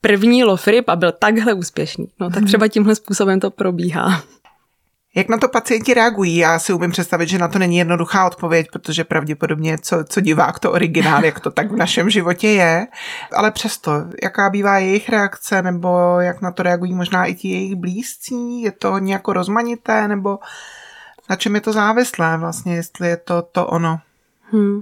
první 0.00 0.44
lov 0.44 0.66
ryb 0.66 0.88
a 0.88 0.96
byl 0.96 1.12
takhle 1.12 1.54
úspěšný. 1.54 2.06
No 2.20 2.30
tak 2.30 2.38
mhm. 2.38 2.46
třeba 2.46 2.68
tímhle 2.68 2.94
způsobem 2.94 3.40
to 3.40 3.50
probíhá. 3.50 4.22
Jak 5.16 5.28
na 5.28 5.38
to 5.38 5.48
pacienti 5.48 5.94
reagují? 5.94 6.36
Já 6.36 6.58
si 6.58 6.72
umím 6.72 6.90
představit, 6.90 7.28
že 7.28 7.38
na 7.38 7.48
to 7.48 7.58
není 7.58 7.76
jednoduchá 7.76 8.26
odpověď, 8.26 8.66
protože 8.72 9.04
pravděpodobně 9.04 9.78
co, 9.78 10.04
co 10.04 10.20
divák 10.20 10.58
to 10.58 10.72
originál, 10.72 11.24
jak 11.24 11.40
to 11.40 11.50
tak 11.50 11.72
v 11.72 11.76
našem 11.76 12.10
životě 12.10 12.48
je. 12.48 12.86
Ale 13.36 13.50
přesto, 13.50 13.92
jaká 14.22 14.50
bývá 14.50 14.78
jejich 14.78 15.08
reakce, 15.08 15.62
nebo 15.62 16.20
jak 16.20 16.42
na 16.42 16.50
to 16.50 16.62
reagují 16.62 16.94
možná 16.94 17.26
i 17.26 17.34
ti 17.34 17.48
jejich 17.48 17.74
blízcí? 17.74 18.62
Je 18.62 18.72
to 18.72 18.98
nějak 18.98 19.28
rozmanité, 19.28 20.08
nebo 20.08 20.38
na 21.30 21.36
čem 21.36 21.54
je 21.54 21.60
to 21.60 21.72
závislé 21.72 22.38
vlastně, 22.38 22.74
jestli 22.74 23.08
je 23.08 23.16
to 23.16 23.42
to 23.42 23.66
ono? 23.66 23.98
Hmm. 24.40 24.80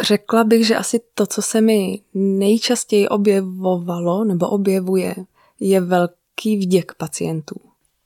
Řekla 0.00 0.44
bych, 0.44 0.66
že 0.66 0.76
asi 0.76 1.00
to, 1.14 1.26
co 1.26 1.42
se 1.42 1.60
mi 1.60 2.00
nejčastěji 2.14 3.08
objevovalo 3.08 4.24
nebo 4.24 4.48
objevuje, 4.48 5.14
je 5.60 5.80
velký 5.80 6.56
vděk 6.56 6.94
pacientů. 6.94 7.60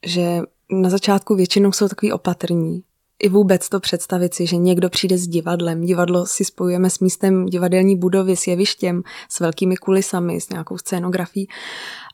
Že 0.07 0.43
na 0.73 0.91
začátku 0.91 1.35
většinou 1.35 1.73
jsou 1.73 1.89
takový 1.89 2.13
opatrní. 2.13 2.83
I 3.23 3.29
vůbec 3.29 3.69
to 3.69 3.81
představit 3.81 4.35
si, 4.35 4.47
že 4.47 4.57
někdo 4.57 4.91
přijde 4.91 5.19
s 5.19 5.29
divadlem. 5.29 5.81
Divadlo 5.81 6.27
si 6.27 6.45
spojujeme 6.45 6.91
s 6.91 6.99
místem 6.99 7.47
divadelní 7.47 7.97
budovy, 7.97 8.37
s 8.37 8.47
jevištěm, 8.47 9.03
s 9.29 9.41
velkými 9.41 9.77
kulisami, 9.77 10.41
s 10.41 10.49
nějakou 10.49 10.79
scénografií. 10.79 11.49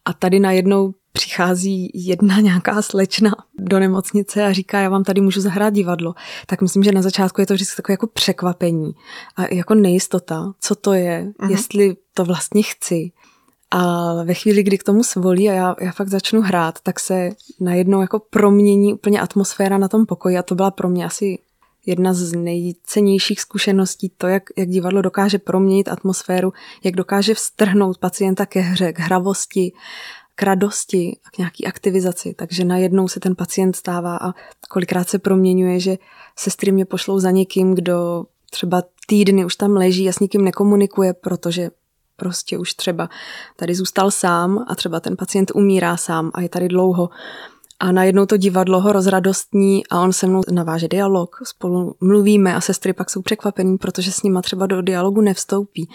A 0.05 0.13
tady 0.13 0.41
najednou 0.41 0.95
přichází 1.13 1.91
jedna 1.95 2.41
nějaká 2.41 2.83
slečna 2.83 3.35
do 3.59 3.79
nemocnice 3.79 4.45
a 4.45 4.53
říká, 4.53 4.81
já 4.81 4.89
vám 4.89 5.05
tady 5.05 5.21
můžu 5.21 5.41
zahrát 5.41 5.75
divadlo. 5.75 6.15
Tak 6.47 6.63
myslím, 6.63 6.83
že 6.83 6.93
na 6.93 7.03
začátku 7.03 7.41
je 7.41 7.47
to 7.47 7.55
vždycky 7.55 7.77
takové 7.77 7.93
jako 7.93 8.07
překvapení 8.07 8.93
a 9.37 9.55
jako 9.55 9.75
nejistota, 9.75 10.53
co 10.61 10.75
to 10.75 10.93
je, 10.93 11.33
uh-huh. 11.39 11.51
jestli 11.51 11.97
to 12.15 12.25
vlastně 12.25 12.63
chci. 12.63 13.13
A 13.71 14.13
ve 14.25 14.35
chvíli, 14.35 14.63
kdy 14.63 14.79
k 14.79 14.83
tomu 14.83 15.03
svolí 15.03 15.51
a 15.51 15.53
já, 15.53 15.75
já 15.81 15.93
fakt 15.93 16.09
začnu 16.09 16.41
hrát, 16.41 16.81
tak 16.81 17.01
se 17.01 17.31
najednou 17.61 18.01
jako 18.01 18.19
promění 18.19 18.95
úplně 18.95 19.21
atmosféra 19.21 19.79
na 19.79 19.89
tom 19.89 20.07
pokoji 20.07 20.39
a 20.39 20.43
to 20.43 20.55
byla 20.55 20.71
pro 20.71 20.89
mě 20.89 21.07
asi 21.07 21.39
jedna 21.87 22.15
z 22.15 22.33
nejcennějších 22.33 23.41
zkušeností, 23.41 24.13
to, 24.19 24.27
jak, 24.27 24.43
jak 24.57 24.69
divadlo 24.69 25.03
dokáže 25.03 25.39
proměnit 25.39 25.89
atmosféru, 25.89 26.53
jak 26.85 26.95
dokáže 26.95 27.35
vstrhnout 27.35 27.99
pacienta 27.99 28.47
ke 28.47 28.61
hře, 28.61 28.93
k 28.93 28.99
hravosti, 28.99 29.73
k 30.35 30.43
radosti 30.43 31.17
a 31.25 31.31
k 31.31 31.39
nějaký 31.39 31.67
aktivizaci. 31.67 32.35
Takže 32.35 32.65
najednou 32.65 33.09
se 33.09 33.21
ten 33.21 33.37
pacient 33.37 33.77
stává 33.77 34.17
a 34.17 34.33
kolikrát 34.71 35.09
se 35.09 35.19
proměňuje, 35.19 35.81
že 35.81 35.97
sestry 36.39 36.73
mě 36.73 36.85
pošlou 36.85 37.19
za 37.19 37.31
někým, 37.31 37.75
kdo 37.75 38.25
třeba 38.51 38.83
týdny 39.07 39.45
už 39.45 39.57
tam 39.57 39.73
leží 39.73 40.09
a 40.09 40.13
s 40.13 40.19
nikým 40.19 40.45
nekomunikuje, 40.45 41.15
protože 41.15 41.71
prostě 42.17 42.59
už 42.59 42.75
třeba 42.75 43.09
tady 43.57 43.75
zůstal 43.75 44.11
sám 44.11 44.65
a 44.69 44.75
třeba 44.75 45.01
ten 45.01 45.17
pacient 45.17 45.53
umírá 45.55 45.97
sám 45.97 46.31
a 46.35 46.41
je 46.41 46.49
tady 46.49 46.69
dlouho. 46.69 47.11
A 47.81 47.93
najednou 47.93 48.27
to 48.27 48.37
divadlo 48.37 48.81
ho 48.81 48.93
rozradostní 48.93 49.87
a 49.87 50.01
on 50.01 50.13
se 50.13 50.27
mnou 50.27 50.43
naváže 50.53 50.89
dialog, 50.89 51.37
spolu 51.45 51.95
mluvíme 52.01 52.55
a 52.55 52.61
sestry 52.61 52.93
pak 52.93 53.11
jsou 53.11 53.23
překvapení, 53.23 53.79
protože 53.79 54.13
s 54.13 54.23
nima 54.23 54.43
třeba 54.43 54.67
do 54.67 54.83
dialogu 54.83 55.21
nevstoupí. 55.21 55.89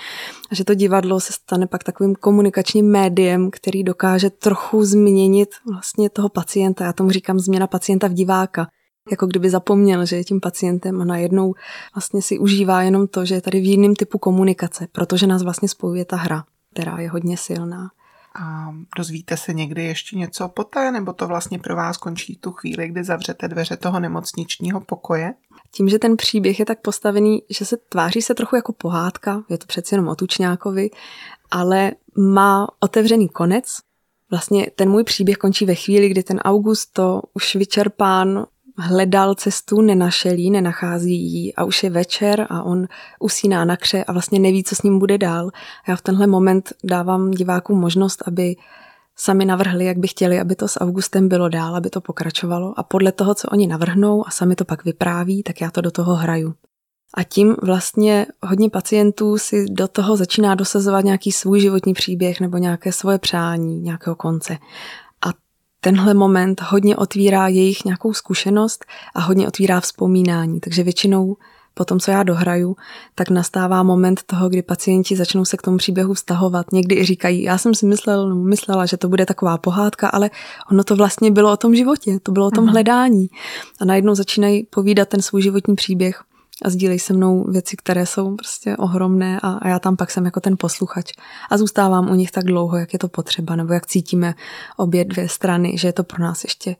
A 0.51 0.55
že 0.55 0.63
to 0.63 0.73
divadlo 0.73 1.19
se 1.19 1.33
stane 1.33 1.67
pak 1.67 1.83
takovým 1.83 2.15
komunikačním 2.15 2.91
médiem, 2.91 3.51
který 3.51 3.83
dokáže 3.83 4.29
trochu 4.29 4.83
změnit 4.83 5.49
vlastně 5.71 6.09
toho 6.09 6.29
pacienta. 6.29 6.85
Já 6.85 6.93
tomu 6.93 7.11
říkám 7.11 7.39
změna 7.39 7.67
pacienta 7.67 8.07
v 8.07 8.13
diváka 8.13 8.67
jako 9.11 9.27
kdyby 9.27 9.49
zapomněl, 9.49 10.05
že 10.05 10.15
je 10.15 10.23
tím 10.23 10.39
pacientem 10.39 11.01
a 11.01 11.05
najednou 11.05 11.53
vlastně 11.95 12.21
si 12.21 12.39
užívá 12.39 12.81
jenom 12.81 13.07
to, 13.07 13.25
že 13.25 13.35
je 13.35 13.41
tady 13.41 13.59
v 13.59 13.65
jiném 13.65 13.95
typu 13.95 14.17
komunikace, 14.17 14.87
protože 14.91 15.27
nás 15.27 15.43
vlastně 15.43 15.67
spojuje 15.67 16.05
ta 16.05 16.15
hra, 16.15 16.43
která 16.73 16.99
je 16.99 17.09
hodně 17.09 17.37
silná. 17.37 17.91
A 18.35 18.75
dozvíte 18.97 19.37
se 19.37 19.53
někdy 19.53 19.83
ještě 19.83 20.17
něco 20.17 20.47
poté, 20.47 20.91
nebo 20.91 21.13
to 21.13 21.27
vlastně 21.27 21.59
pro 21.59 21.75
vás 21.75 21.97
končí 21.97 22.35
tu 22.35 22.51
chvíli, 22.51 22.87
kdy 22.87 23.03
zavřete 23.03 23.47
dveře 23.47 23.77
toho 23.77 23.99
nemocničního 23.99 24.81
pokoje? 24.81 25.33
Tím, 25.71 25.89
že 25.89 25.99
ten 25.99 26.17
příběh 26.17 26.59
je 26.59 26.65
tak 26.65 26.81
postavený, 26.81 27.43
že 27.49 27.65
se 27.65 27.77
tváří 27.89 28.21
se 28.21 28.35
trochu 28.35 28.55
jako 28.55 28.73
pohádka, 28.73 29.43
je 29.49 29.57
to 29.57 29.65
přeci 29.65 29.95
jenom 29.95 30.07
o 30.07 30.15
Tučňákovi, 30.15 30.89
ale 31.51 31.91
má 32.17 32.67
otevřený 32.79 33.29
konec. 33.29 33.77
Vlastně 34.31 34.67
ten 34.75 34.89
můj 34.89 35.03
příběh 35.03 35.37
končí 35.37 35.65
ve 35.65 35.75
chvíli, 35.75 36.09
kdy 36.09 36.23
ten 36.23 36.39
Augusto 36.39 37.21
už 37.33 37.55
vyčerpán 37.55 38.45
hledal 38.81 39.35
cestu, 39.35 39.81
nenašel 39.81 40.33
ji, 40.33 40.49
nenachází 40.49 41.33
ji 41.33 41.53
a 41.53 41.63
už 41.63 41.83
je 41.83 41.89
večer 41.89 42.47
a 42.49 42.63
on 42.63 42.87
usíná 43.19 43.65
na 43.65 43.77
kře 43.77 44.03
a 44.03 44.11
vlastně 44.11 44.39
neví, 44.39 44.63
co 44.63 44.75
s 44.75 44.81
ním 44.81 44.99
bude 44.99 45.17
dál. 45.17 45.49
Já 45.87 45.95
v 45.95 46.01
tenhle 46.01 46.27
moment 46.27 46.73
dávám 46.83 47.31
divákům 47.31 47.79
možnost, 47.79 48.23
aby 48.27 48.55
sami 49.15 49.45
navrhli, 49.45 49.85
jak 49.85 49.97
by 49.97 50.07
chtěli, 50.07 50.39
aby 50.39 50.55
to 50.55 50.67
s 50.67 50.79
Augustem 50.79 51.27
bylo 51.27 51.49
dál, 51.49 51.75
aby 51.75 51.89
to 51.89 52.01
pokračovalo 52.01 52.79
a 52.79 52.83
podle 52.83 53.11
toho, 53.11 53.35
co 53.35 53.47
oni 53.51 53.67
navrhnou 53.67 54.27
a 54.27 54.31
sami 54.31 54.55
to 54.55 54.65
pak 54.65 54.85
vypráví, 54.85 55.43
tak 55.43 55.61
já 55.61 55.71
to 55.71 55.81
do 55.81 55.91
toho 55.91 56.15
hraju. 56.15 56.53
A 57.13 57.23
tím 57.23 57.55
vlastně 57.63 58.25
hodně 58.41 58.69
pacientů 58.69 59.37
si 59.37 59.65
do 59.69 59.87
toho 59.87 60.17
začíná 60.17 60.55
dosazovat 60.55 61.05
nějaký 61.05 61.31
svůj 61.31 61.61
životní 61.61 61.93
příběh 61.93 62.39
nebo 62.39 62.57
nějaké 62.57 62.91
svoje 62.91 63.19
přání, 63.19 63.79
nějakého 63.79 64.15
konce 64.15 64.57
tenhle 65.81 66.13
moment 66.13 66.61
hodně 66.61 66.95
otvírá 66.95 67.47
jejich 67.47 67.85
nějakou 67.85 68.13
zkušenost 68.13 68.85
a 69.15 69.21
hodně 69.21 69.47
otvírá 69.47 69.79
vzpomínání. 69.79 70.59
Takže 70.59 70.83
většinou 70.83 71.37
po 71.73 71.85
tom, 71.85 71.99
co 71.99 72.11
já 72.11 72.23
dohraju, 72.23 72.75
tak 73.15 73.29
nastává 73.29 73.83
moment 73.83 74.23
toho, 74.23 74.49
kdy 74.49 74.61
pacienti 74.61 75.15
začnou 75.15 75.45
se 75.45 75.57
k 75.57 75.61
tomu 75.61 75.77
příběhu 75.77 76.13
vztahovat. 76.13 76.71
Někdy 76.71 76.95
i 76.95 77.05
říkají, 77.05 77.43
já 77.43 77.57
jsem 77.57 77.75
si 77.75 77.85
myslel, 77.85 78.29
no, 78.29 78.35
myslela, 78.35 78.85
že 78.85 78.97
to 78.97 79.09
bude 79.09 79.25
taková 79.25 79.57
pohádka, 79.57 80.07
ale 80.07 80.29
ono 80.71 80.83
to 80.83 80.95
vlastně 80.95 81.31
bylo 81.31 81.51
o 81.51 81.57
tom 81.57 81.75
životě, 81.75 82.19
to 82.23 82.31
bylo 82.31 82.47
o 82.47 82.51
tom 82.51 82.67
hledání. 82.67 83.27
A 83.81 83.85
najednou 83.85 84.15
začínají 84.15 84.67
povídat 84.69 85.09
ten 85.09 85.21
svůj 85.21 85.41
životní 85.41 85.75
příběh 85.75 86.23
a 86.61 86.69
sdílej 86.69 86.99
se 86.99 87.13
mnou 87.13 87.51
věci, 87.51 87.77
které 87.77 88.05
jsou 88.05 88.35
prostě 88.35 88.77
ohromné 88.77 89.39
a, 89.43 89.51
a 89.51 89.67
já 89.67 89.79
tam 89.79 89.95
pak 89.95 90.11
jsem 90.11 90.25
jako 90.25 90.39
ten 90.39 90.55
posluchač 90.59 91.11
a 91.49 91.57
zůstávám 91.57 92.09
u 92.09 92.15
nich 92.15 92.31
tak 92.31 92.43
dlouho, 92.43 92.77
jak 92.77 92.93
je 92.93 92.99
to 92.99 93.07
potřeba, 93.07 93.55
nebo 93.55 93.73
jak 93.73 93.85
cítíme 93.85 94.33
obě 94.77 95.05
dvě 95.05 95.29
strany, 95.29 95.77
že 95.77 95.87
je 95.87 95.93
to 95.93 96.03
pro 96.03 96.23
nás 96.23 96.43
ještě 96.43 96.75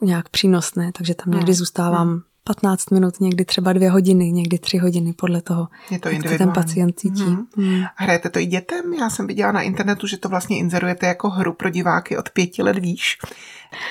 nějak 0.00 0.28
přínosné, 0.28 0.92
takže 0.92 1.14
tam 1.14 1.34
někdy 1.34 1.52
hmm. 1.52 1.58
zůstávám 1.58 2.22
15 2.44 2.90
minut, 2.90 3.20
někdy 3.20 3.44
třeba 3.44 3.72
dvě 3.72 3.90
hodiny, 3.90 4.32
někdy 4.32 4.58
tři 4.58 4.78
hodiny, 4.78 5.12
podle 5.12 5.42
toho, 5.42 5.68
je 5.90 5.98
to 5.98 6.08
jak 6.08 6.38
ten 6.38 6.50
pacient 6.52 7.00
cítí. 7.00 7.22
Hmm. 7.22 7.46
Hmm. 7.56 7.84
Hrajete 7.96 8.30
to 8.30 8.38
i 8.38 8.46
dětem? 8.46 8.92
Já 8.94 9.10
jsem 9.10 9.26
viděla 9.26 9.52
na 9.52 9.62
internetu, 9.62 10.06
že 10.06 10.16
to 10.16 10.28
vlastně 10.28 10.58
inzerujete 10.58 11.06
jako 11.06 11.30
hru 11.30 11.52
pro 11.52 11.70
diváky 11.70 12.16
od 12.18 12.30
pěti 12.30 12.62
let 12.62 12.78
výš. 12.78 13.18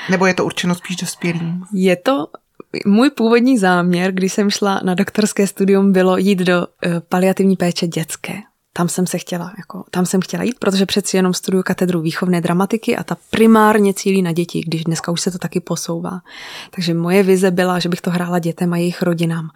Nebo 0.10 0.26
je 0.26 0.34
to 0.34 0.46
určeno 0.46 0.76
spíš 0.76 0.96
dospělým? 0.96 1.64
Je 1.74 1.96
to 1.96 2.28
můj 2.86 3.10
původní 3.10 3.58
záměr, 3.58 4.12
když 4.12 4.34
jsem 4.34 4.50
šla 4.50 4.82
na 4.84 4.94
doktorské 4.94 5.48
studium, 5.48 5.92
bylo 5.92 6.18
jít 6.18 6.40
do 6.40 6.58
uh, 6.60 6.94
paliativní 7.10 7.56
péče 7.56 7.88
dětské. 7.88 8.34
Tam 8.74 8.90
jsem 8.90 9.08
se 9.08 9.18
chtěla, 9.18 9.54
jako, 9.58 9.84
tam 9.92 10.06
jsem 10.06 10.22
chtěla 10.22 10.44
jít, 10.44 10.60
protože 10.60 10.86
přeci 10.86 11.18
jenom 11.18 11.34
studuju 11.34 11.64
katedru 11.64 12.02
výchovné 12.02 12.42
dramatiky 12.42 12.98
a 12.98 13.04
ta 13.04 13.18
primárně 13.30 13.94
cílí 13.94 14.22
na 14.22 14.32
děti, 14.32 14.62
když 14.68 14.84
dneska 14.84 15.12
už 15.12 15.22
se 15.22 15.32
to 15.32 15.38
taky 15.38 15.60
posouvá. 15.60 16.20
Takže 16.76 16.94
moje 16.94 17.24
vize 17.24 17.52
byla, 17.52 17.80
že 17.80 17.90
bych 17.90 18.02
to 18.02 18.12
hrála 18.12 18.40
dětem 18.40 18.74
a 18.74 18.78
jejich 18.78 19.02
rodinám. 19.02 19.50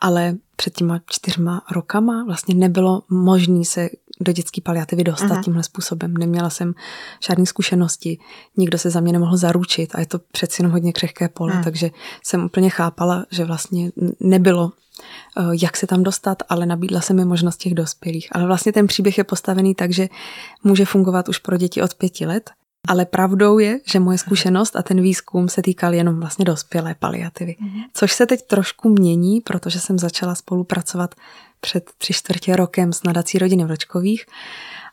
Ale 0.00 0.36
před 0.56 0.74
těma 0.74 1.00
čtyřma 1.06 1.62
rokama 1.70 2.24
vlastně 2.24 2.54
nebylo 2.54 3.02
možné 3.08 3.64
se 3.64 3.88
do 4.20 4.32
dětské 4.32 4.60
paliativy 4.60 5.04
dostat 5.04 5.30
uh-huh. 5.30 5.42
tímhle 5.42 5.62
způsobem. 5.62 6.14
Neměla 6.16 6.50
jsem 6.50 6.74
žádné 7.26 7.46
zkušenosti, 7.46 8.18
nikdo 8.56 8.78
se 8.78 8.90
za 8.90 9.00
mě 9.00 9.12
nemohl 9.12 9.36
zaručit 9.36 9.94
a 9.94 10.00
je 10.00 10.06
to 10.06 10.18
přeci 10.18 10.62
jenom 10.62 10.72
hodně 10.72 10.92
křehké 10.92 11.28
pole, 11.28 11.52
uh-huh. 11.52 11.64
takže 11.64 11.90
jsem 12.24 12.44
úplně 12.44 12.70
chápala, 12.70 13.26
že 13.30 13.44
vlastně 13.44 13.92
nebylo 14.20 14.72
eh, 15.36 15.42
jak 15.62 15.76
se 15.76 15.86
tam 15.86 16.02
dostat, 16.02 16.42
ale 16.48 16.66
nabídla 16.66 17.00
se 17.00 17.14
mi 17.14 17.24
možnost 17.24 17.56
těch 17.56 17.74
dospělých. 17.74 18.28
Ale 18.32 18.46
vlastně 18.46 18.72
ten 18.72 18.86
příběh 18.86 19.18
je 19.18 19.24
postavený 19.24 19.74
tak, 19.74 19.92
že 19.92 20.08
může 20.64 20.84
fungovat 20.84 21.28
už 21.28 21.38
pro 21.38 21.56
děti 21.56 21.82
od 21.82 21.94
pěti 21.94 22.26
let, 22.26 22.50
ale 22.88 23.06
pravdou 23.06 23.58
je, 23.58 23.80
že 23.86 24.00
moje 24.00 24.18
zkušenost 24.18 24.76
a 24.76 24.82
ten 24.82 25.02
výzkum 25.02 25.48
se 25.48 25.62
týkal 25.62 25.94
jenom 25.94 26.20
vlastně 26.20 26.44
dospělé 26.44 26.94
paliativy. 26.94 27.56
Mm-hmm. 27.60 27.84
Což 27.94 28.12
se 28.12 28.26
teď 28.26 28.46
trošku 28.46 28.88
mění, 28.88 29.40
protože 29.40 29.80
jsem 29.80 29.98
začala 29.98 30.34
spolupracovat 30.34 31.14
před 31.60 31.90
tři 31.98 32.12
čtvrtě 32.12 32.56
rokem 32.56 32.92
s 32.92 33.02
nadací 33.02 33.38
rodiny 33.38 33.64
Vlčkových 33.64 34.26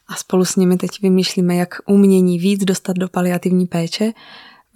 a 0.07 0.15
spolu 0.15 0.45
s 0.45 0.55
nimi 0.55 0.77
teď 0.77 1.01
vymýšlíme, 1.01 1.55
jak 1.55 1.75
umění 1.85 2.39
víc 2.39 2.63
dostat 2.63 2.97
do 2.97 3.09
paliativní 3.09 3.65
péče 3.65 4.13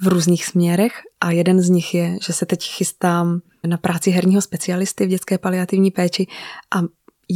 v 0.02 0.08
různých 0.08 0.46
směrech 0.46 0.94
a 1.22 1.32
jeden 1.32 1.62
z 1.62 1.70
nich 1.70 1.94
je, 1.94 2.18
že 2.22 2.34
se 2.34 2.46
teď 2.46 2.64
chystám 2.64 3.42
na 3.68 3.78
práci 3.78 4.12
herního 4.12 4.42
specialisty 4.42 5.06
v 5.06 5.10
dětské 5.10 5.38
paliativní 5.38 5.92
péči 5.92 6.28
a 6.76 6.82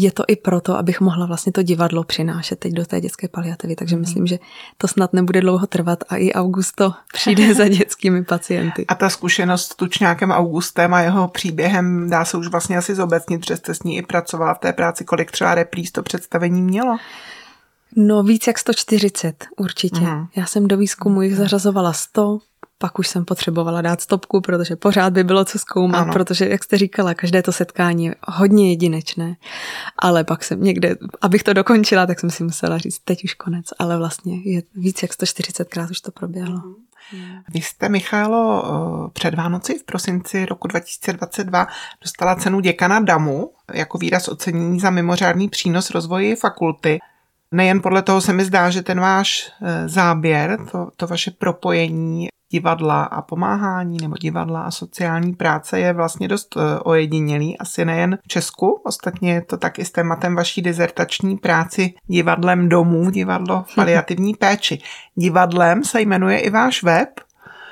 je 0.02 0.12
to 0.12 0.24
i 0.28 0.36
proto, 0.36 0.78
abych 0.78 1.02
mohla 1.02 1.26
vlastně 1.26 1.52
to 1.52 1.64
divadlo 1.64 2.04
přinášet 2.04 2.60
teď 2.60 2.74
do 2.74 2.86
té 2.86 3.02
dětské 3.02 3.28
paliativy. 3.28 3.76
Takže 3.76 3.96
myslím, 3.96 4.28
že 4.28 4.40
to 4.78 4.88
snad 4.88 5.14
nebude 5.14 5.42
dlouho 5.42 5.68
trvat 5.68 6.04
a 6.10 6.16
i 6.16 6.34
Augusto 6.34 6.94
přijde 7.14 7.54
za 7.56 7.68
dětskými 7.68 8.24
pacienty. 8.24 8.86
A 8.88 8.96
ta 8.96 9.10
zkušenost 9.10 9.72
s 9.72 9.76
tučňákem 9.76 10.32
Augustem 10.32 10.94
a 10.94 11.02
jeho 11.02 11.28
příběhem 11.28 12.10
dá 12.10 12.26
se 12.26 12.38
už 12.38 12.48
vlastně 12.48 12.78
asi 12.78 12.96
zobecnit, 12.96 13.46
že 13.48 13.58
jste 13.58 13.74
s 13.74 13.84
ní 13.84 13.98
i 13.98 14.02
pracovala 14.02 14.54
v 14.54 14.60
té 14.60 14.74
práci. 14.74 15.06
Kolik 15.06 15.32
třeba 15.32 15.56
repríz 15.56 15.92
to 15.92 16.04
představení 16.04 16.62
mělo? 16.62 16.98
No 17.96 18.24
víc 18.24 18.48
jak 18.48 18.60
140 18.60 19.46
určitě. 19.58 20.02
Mm. 20.02 20.28
Já 20.36 20.46
jsem 20.46 20.68
do 20.68 20.78
výzkumu 20.78 21.22
jich 21.22 21.36
zařazovala 21.36 21.94
100, 21.94 22.40
pak 22.78 23.00
už 23.00 23.08
jsem 23.08 23.26
potřebovala 23.26 23.82
dát 23.82 24.02
stopku, 24.02 24.42
protože 24.42 24.76
pořád 24.76 25.14
by 25.14 25.24
bylo 25.24 25.46
co 25.46 25.60
zkoumat, 25.60 26.02
ano. 26.02 26.14
protože, 26.14 26.50
jak 26.50 26.64
jste 26.64 26.78
říkala, 26.78 27.14
každé 27.14 27.42
to 27.42 27.52
setkání 27.52 28.06
je 28.06 28.16
hodně 28.28 28.70
jedinečné. 28.70 29.36
Ale 30.00 30.24
pak 30.24 30.44
jsem 30.44 30.64
někde, 30.64 30.96
abych 31.22 31.44
to 31.44 31.54
dokončila, 31.54 32.06
tak 32.06 32.20
jsem 32.20 32.30
si 32.30 32.44
musela 32.44 32.78
říct, 32.78 33.00
teď 33.00 33.24
už 33.24 33.34
konec. 33.34 33.66
Ale 33.80 33.98
vlastně 33.98 34.42
je 34.42 34.62
víc 34.76 35.02
jak 35.02 35.12
140krát 35.12 35.92
už 35.92 36.02
to 36.02 36.12
proběhlo. 36.12 36.62
Vy 37.50 37.62
jste, 37.62 37.90
Michailo, 37.90 39.10
před 39.14 39.34
Vánoci 39.34 39.80
v 39.80 39.84
prosinci 39.84 40.46
roku 40.46 40.68
2022 40.68 41.68
dostala 42.02 42.36
cenu 42.36 42.60
děkana 42.60 43.00
DAMu 43.00 43.52
jako 43.74 43.98
výraz 43.98 44.28
ocenění 44.28 44.80
za 44.80 44.90
mimořádný 44.90 45.50
přínos 45.50 45.90
rozvoji 45.90 46.36
fakulty. 46.36 47.00
Nejen 47.52 47.82
podle 47.82 48.02
toho 48.02 48.22
se 48.22 48.34
mi 48.34 48.46
zdá, 48.46 48.70
že 48.70 48.82
ten 48.82 49.00
váš 49.00 49.52
e, 49.62 49.90
záběr, 49.90 50.58
to, 50.72 50.90
to 50.98 51.08
vaše 51.08 51.32
propojení 51.32 52.28
divadla 52.56 53.04
a 53.04 53.22
pomáhání 53.22 53.98
nebo 54.02 54.16
divadla 54.18 54.62
a 54.62 54.72
sociální 54.72 55.34
práce 55.34 55.80
je 55.80 55.94
vlastně 55.94 56.28
dost 56.28 56.58
e, 56.58 56.80
ojedinělý, 56.80 57.58
asi 57.58 57.86
nejen 57.86 58.18
v 58.24 58.28
Česku, 58.28 58.82
ostatně 58.86 59.34
je 59.34 59.42
to 59.42 59.58
tak 59.58 59.80
i 59.80 59.86
s 59.86 59.92
tématem 59.92 60.36
vaší 60.36 60.62
dizertační 60.62 61.38
práci 61.38 61.94
divadlem 62.08 62.70
domů, 62.70 63.10
divadlo 63.10 63.66
v 63.68 63.76
paliativní 63.76 64.34
péči. 64.34 64.82
Divadlem 65.16 65.84
se 65.84 66.02
jmenuje 66.02 66.40
i 66.40 66.50
váš 66.50 66.84
web. 66.84 67.10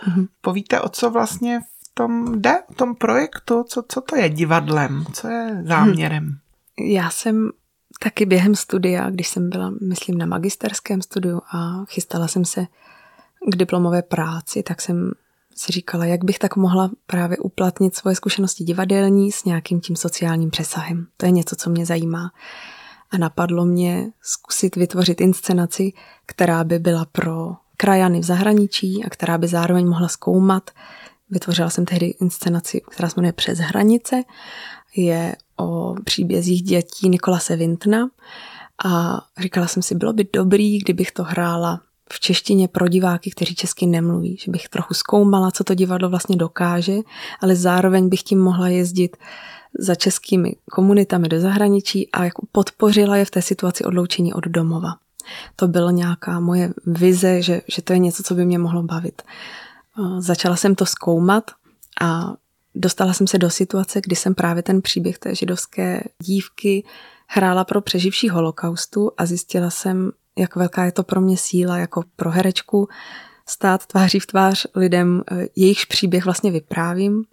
Mhm. 0.07 0.27
Povíte, 0.41 0.81
o 0.81 0.89
co 0.89 1.09
vlastně 1.09 1.59
v 1.59 1.93
tom 1.93 2.41
jde, 2.41 2.53
o 2.69 2.73
tom 2.73 2.95
projektu, 2.95 3.63
co, 3.63 3.83
co 3.87 4.01
to 4.01 4.15
je 4.15 4.29
divadlem, 4.29 5.05
co 5.13 5.27
je 5.27 5.63
záměrem? 5.65 6.37
Já 6.79 7.09
jsem 7.09 7.49
taky 7.99 8.25
během 8.25 8.55
studia, 8.55 9.09
když 9.09 9.27
jsem 9.27 9.49
byla, 9.49 9.71
myslím, 9.81 10.17
na 10.17 10.25
magisterském 10.25 11.01
studiu 11.01 11.41
a 11.53 11.85
chystala 11.85 12.27
jsem 12.27 12.45
se 12.45 12.67
k 13.47 13.55
diplomové 13.55 14.01
práci, 14.01 14.63
tak 14.63 14.81
jsem 14.81 15.11
si 15.55 15.71
říkala, 15.71 16.05
jak 16.05 16.23
bych 16.23 16.39
tak 16.39 16.55
mohla 16.55 16.91
právě 17.05 17.37
uplatnit 17.37 17.95
svoje 17.95 18.15
zkušenosti 18.15 18.63
divadelní 18.63 19.31
s 19.31 19.45
nějakým 19.45 19.81
tím 19.81 19.95
sociálním 19.95 20.49
přesahem. 20.49 21.07
To 21.17 21.25
je 21.25 21.31
něco, 21.31 21.55
co 21.55 21.69
mě 21.69 21.85
zajímá. 21.85 22.31
A 23.11 23.17
napadlo 23.17 23.65
mě 23.65 24.11
zkusit 24.21 24.75
vytvořit 24.75 25.21
inscenaci, 25.21 25.93
která 26.25 26.63
by 26.63 26.79
byla 26.79 27.05
pro 27.05 27.55
krajany 27.77 28.19
v 28.19 28.23
zahraničí 28.23 29.03
a 29.05 29.09
která 29.09 29.37
by 29.37 29.47
zároveň 29.47 29.87
mohla 29.87 30.07
zkoumat. 30.07 30.71
Vytvořila 31.29 31.69
jsem 31.69 31.85
tehdy 31.85 32.05
inscenaci, 32.05 32.81
která 32.89 33.09
se 33.09 33.13
jmenuje 33.17 33.33
Přes 33.33 33.59
hranice. 33.59 34.23
Je 34.95 35.35
o 35.59 35.95
příbězích 36.03 36.63
dětí 36.63 37.09
Nikolase 37.09 37.55
Vintna 37.55 38.09
a 38.85 39.21
říkala 39.39 39.67
jsem 39.67 39.83
si, 39.83 39.95
bylo 39.95 40.13
by 40.13 40.27
dobrý, 40.33 40.77
kdybych 40.77 41.11
to 41.11 41.23
hrála 41.23 41.81
v 42.13 42.19
češtině 42.19 42.67
pro 42.67 42.87
diváky, 42.87 43.31
kteří 43.31 43.55
česky 43.55 43.85
nemluví, 43.85 44.37
že 44.37 44.51
bych 44.51 44.69
trochu 44.69 44.93
zkoumala, 44.93 45.51
co 45.51 45.63
to 45.63 45.75
divadlo 45.75 46.09
vlastně 46.09 46.35
dokáže, 46.35 46.95
ale 47.41 47.55
zároveň 47.55 48.09
bych 48.09 48.23
tím 48.23 48.39
mohla 48.39 48.67
jezdit 48.67 49.17
za 49.79 49.95
českými 49.95 50.55
komunitami 50.71 51.29
do 51.29 51.39
zahraničí 51.39 52.11
a 52.11 52.23
jako 52.23 52.45
podpořila 52.51 53.17
je 53.17 53.25
v 53.25 53.31
té 53.31 53.41
situaci 53.41 53.83
odloučení 53.83 54.33
od 54.33 54.43
domova. 54.43 54.95
To 55.55 55.67
byla 55.67 55.91
nějaká 55.91 56.39
moje 56.39 56.73
vize, 56.85 57.41
že, 57.41 57.61
že 57.67 57.81
to 57.81 57.93
je 57.93 57.99
něco, 57.99 58.23
co 58.23 58.35
by 58.35 58.45
mě 58.45 58.59
mohlo 58.59 58.83
bavit. 58.83 59.21
Začala 60.19 60.55
jsem 60.55 60.75
to 60.75 60.85
zkoumat 60.85 61.51
a 62.01 62.33
dostala 62.75 63.13
jsem 63.13 63.27
se 63.27 63.37
do 63.37 63.49
situace, 63.49 64.01
kdy 64.01 64.15
jsem 64.15 64.35
právě 64.35 64.63
ten 64.63 64.81
příběh 64.81 65.19
té 65.19 65.35
židovské 65.35 66.03
dívky 66.23 66.83
hrála 67.27 67.63
pro 67.63 67.81
přeživší 67.81 68.29
holokaustu 68.29 69.11
a 69.17 69.25
zjistila 69.25 69.69
jsem, 69.69 70.11
jak 70.37 70.55
velká 70.55 70.85
je 70.85 70.91
to 70.91 71.03
pro 71.03 71.21
mě 71.21 71.37
síla 71.37 71.77
jako 71.77 72.03
pro 72.15 72.31
herečku 72.31 72.87
stát 73.49 73.85
tváří 73.85 74.19
v 74.19 74.25
tvář 74.25 74.67
lidem, 74.75 75.21
eh, 75.31 75.47
jejichž 75.55 75.85
příběh 75.85 76.25
vlastně 76.25 76.51
vyprávím. 76.51 77.23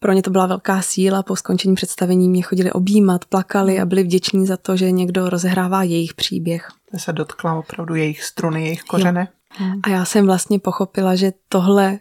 Pro 0.00 0.12
ně 0.12 0.22
to 0.22 0.30
byla 0.30 0.46
velká 0.46 0.82
síla, 0.82 1.22
po 1.22 1.36
skončení 1.36 1.74
představení 1.74 2.28
mě 2.28 2.42
chodili 2.42 2.72
objímat, 2.72 3.24
plakali 3.24 3.80
a 3.80 3.86
byli 3.86 4.02
vděční 4.02 4.46
za 4.46 4.56
to, 4.56 4.76
že 4.76 4.90
někdo 4.90 5.30
rozehrává 5.30 5.82
jejich 5.82 6.14
příběh. 6.14 6.68
To 6.90 6.98
se 6.98 7.12
dotkla 7.12 7.54
opravdu 7.54 7.94
jejich 7.94 8.24
struny, 8.24 8.64
jejich 8.64 8.82
kořene. 8.82 9.28
Jo. 9.60 9.66
A 9.82 9.88
já 9.88 10.04
jsem 10.04 10.26
vlastně 10.26 10.58
pochopila, 10.58 11.14
že 11.14 11.32
tohle, 11.48 11.98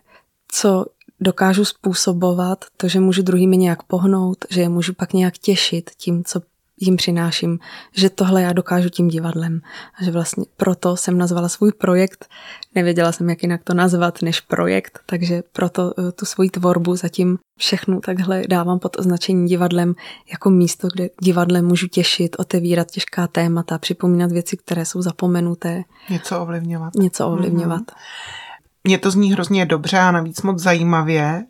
co 0.51 0.85
dokážu 1.19 1.65
způsobovat, 1.65 2.65
to, 2.77 2.87
že 2.87 2.99
můžu 2.99 3.21
druhými 3.21 3.57
nějak 3.57 3.83
pohnout, 3.83 4.45
že 4.49 4.61
je 4.61 4.69
můžu 4.69 4.93
pak 4.93 5.13
nějak 5.13 5.37
těšit 5.37 5.89
tím, 5.97 6.23
co 6.23 6.41
jim 6.79 6.95
přináším, 6.95 7.59
že 7.93 8.09
tohle 8.09 8.41
já 8.41 8.53
dokážu 8.53 8.89
tím 8.89 9.07
divadlem. 9.07 9.61
A 9.99 10.03
že 10.03 10.11
vlastně 10.11 10.45
proto 10.57 10.97
jsem 10.97 11.17
nazvala 11.17 11.49
svůj 11.49 11.71
projekt, 11.71 12.27
nevěděla 12.75 13.11
jsem, 13.11 13.29
jak 13.29 13.43
jinak 13.43 13.63
to 13.63 13.73
nazvat 13.73 14.21
než 14.21 14.41
projekt, 14.41 14.99
takže 15.05 15.43
proto 15.51 15.93
eh, 15.97 16.11
tu 16.11 16.25
svoji 16.25 16.49
tvorbu 16.49 16.95
zatím 16.95 17.37
všechnu 17.57 17.99
takhle 17.99 18.41
dávám 18.49 18.79
pod 18.79 18.99
označení 18.99 19.47
divadlem 19.47 19.95
jako 20.31 20.49
místo, 20.49 20.87
kde 20.93 21.09
divadlem 21.21 21.65
můžu 21.65 21.87
těšit, 21.87 22.35
otevírat 22.39 22.91
těžká 22.91 23.27
témata, 23.27 23.77
připomínat 23.77 24.31
věci, 24.31 24.57
které 24.57 24.85
jsou 24.85 25.01
zapomenuté. 25.01 25.83
Něco 26.09 26.39
ovlivňovat. 26.39 26.95
Něco 26.95 27.27
ovlivňovat. 27.27 27.81
Mm-hmm. 27.81 28.47
Mně 28.83 28.97
to 28.97 29.11
zní 29.11 29.33
hrozně 29.33 29.65
dobře 29.65 29.97
a 29.97 30.11
navíc 30.11 30.41
moc 30.41 30.59
zajímavě 30.59 31.43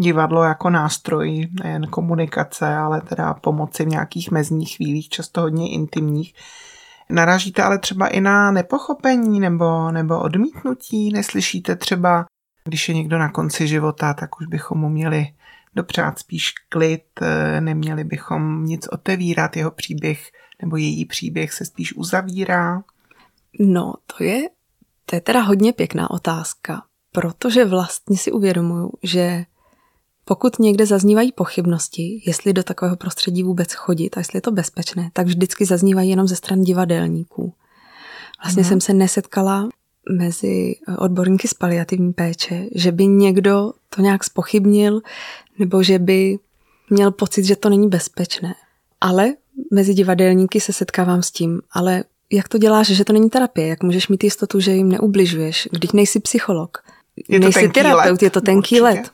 divadlo 0.00 0.42
jako 0.42 0.70
nástroj 0.70 1.48
nejen 1.62 1.86
komunikace, 1.86 2.74
ale 2.74 3.00
teda 3.00 3.34
pomoci 3.34 3.84
v 3.84 3.88
nějakých 3.88 4.30
mezních 4.30 4.76
chvílích, 4.76 5.08
často 5.08 5.40
hodně 5.40 5.70
intimních. 5.70 6.34
Naražíte 7.10 7.62
ale 7.62 7.78
třeba 7.78 8.06
i 8.06 8.20
na 8.20 8.50
nepochopení 8.50 9.40
nebo, 9.40 9.90
nebo 9.90 10.20
odmítnutí? 10.20 11.12
Neslyšíte 11.12 11.76
třeba, 11.76 12.26
když 12.64 12.88
je 12.88 12.94
někdo 12.94 13.18
na 13.18 13.30
konci 13.30 13.68
života, 13.68 14.14
tak 14.14 14.40
už 14.40 14.46
bychom 14.46 14.78
mu 14.78 14.88
měli 14.88 15.26
dopřát 15.74 16.18
spíš 16.18 16.52
klid, 16.68 17.04
neměli 17.60 18.04
bychom 18.04 18.64
nic 18.64 18.88
otevírat, 18.88 19.56
jeho 19.56 19.70
příběh 19.70 20.30
nebo 20.62 20.76
její 20.76 21.04
příběh 21.04 21.52
se 21.52 21.64
spíš 21.64 21.96
uzavírá? 21.96 22.82
No, 23.60 23.94
to 24.16 24.24
je, 24.24 24.40
to 25.06 25.16
je 25.16 25.20
teda 25.20 25.40
hodně 25.40 25.72
pěkná 25.72 26.10
otázka, 26.10 26.82
protože 27.12 27.64
vlastně 27.64 28.16
si 28.16 28.32
uvědomuju, 28.32 28.92
že 29.02 29.44
pokud 30.24 30.58
někde 30.58 30.86
zaznívají 30.86 31.32
pochybnosti, 31.32 32.22
jestli 32.26 32.52
do 32.52 32.62
takového 32.62 32.96
prostředí 32.96 33.42
vůbec 33.42 33.72
chodit 33.72 34.16
a 34.16 34.20
jestli 34.20 34.36
je 34.36 34.40
to 34.40 34.50
bezpečné, 34.50 35.10
tak 35.12 35.26
vždycky 35.26 35.66
zaznívají 35.66 36.10
jenom 36.10 36.28
ze 36.28 36.36
stran 36.36 36.62
divadelníků. 36.62 37.54
Vlastně 38.44 38.62
mm. 38.62 38.68
jsem 38.68 38.80
se 38.80 38.92
nesetkala 38.92 39.68
mezi 40.12 40.74
odborníky 40.98 41.48
z 41.48 41.54
paliativní 41.54 42.12
péče, 42.12 42.66
že 42.74 42.92
by 42.92 43.06
někdo 43.06 43.72
to 43.94 44.02
nějak 44.02 44.24
spochybnil 44.24 45.00
nebo 45.58 45.82
že 45.82 45.98
by 45.98 46.38
měl 46.90 47.10
pocit, 47.10 47.44
že 47.44 47.56
to 47.56 47.68
není 47.68 47.88
bezpečné. 47.88 48.54
Ale 49.00 49.34
mezi 49.72 49.94
divadelníky 49.94 50.60
se 50.60 50.72
setkávám 50.72 51.22
s 51.22 51.30
tím, 51.30 51.60
ale 51.72 52.04
jak 52.32 52.48
to 52.48 52.58
děláš, 52.58 52.86
že 52.86 53.04
to 53.04 53.12
není 53.12 53.30
terapie? 53.30 53.68
Jak 53.68 53.82
můžeš 53.82 54.08
mít 54.08 54.24
jistotu, 54.24 54.60
že 54.60 54.72
jim 54.72 54.88
neubližuješ, 54.88 55.68
když 55.72 55.92
nejsi 55.92 56.20
psycholog? 56.20 56.78
Je 57.28 57.40
nejsi 57.40 57.68
terapeut, 57.68 58.10
let. 58.10 58.22
je 58.22 58.30
to 58.30 58.40
tenký 58.40 58.80
Určitě. 58.80 59.00
let. 59.00 59.10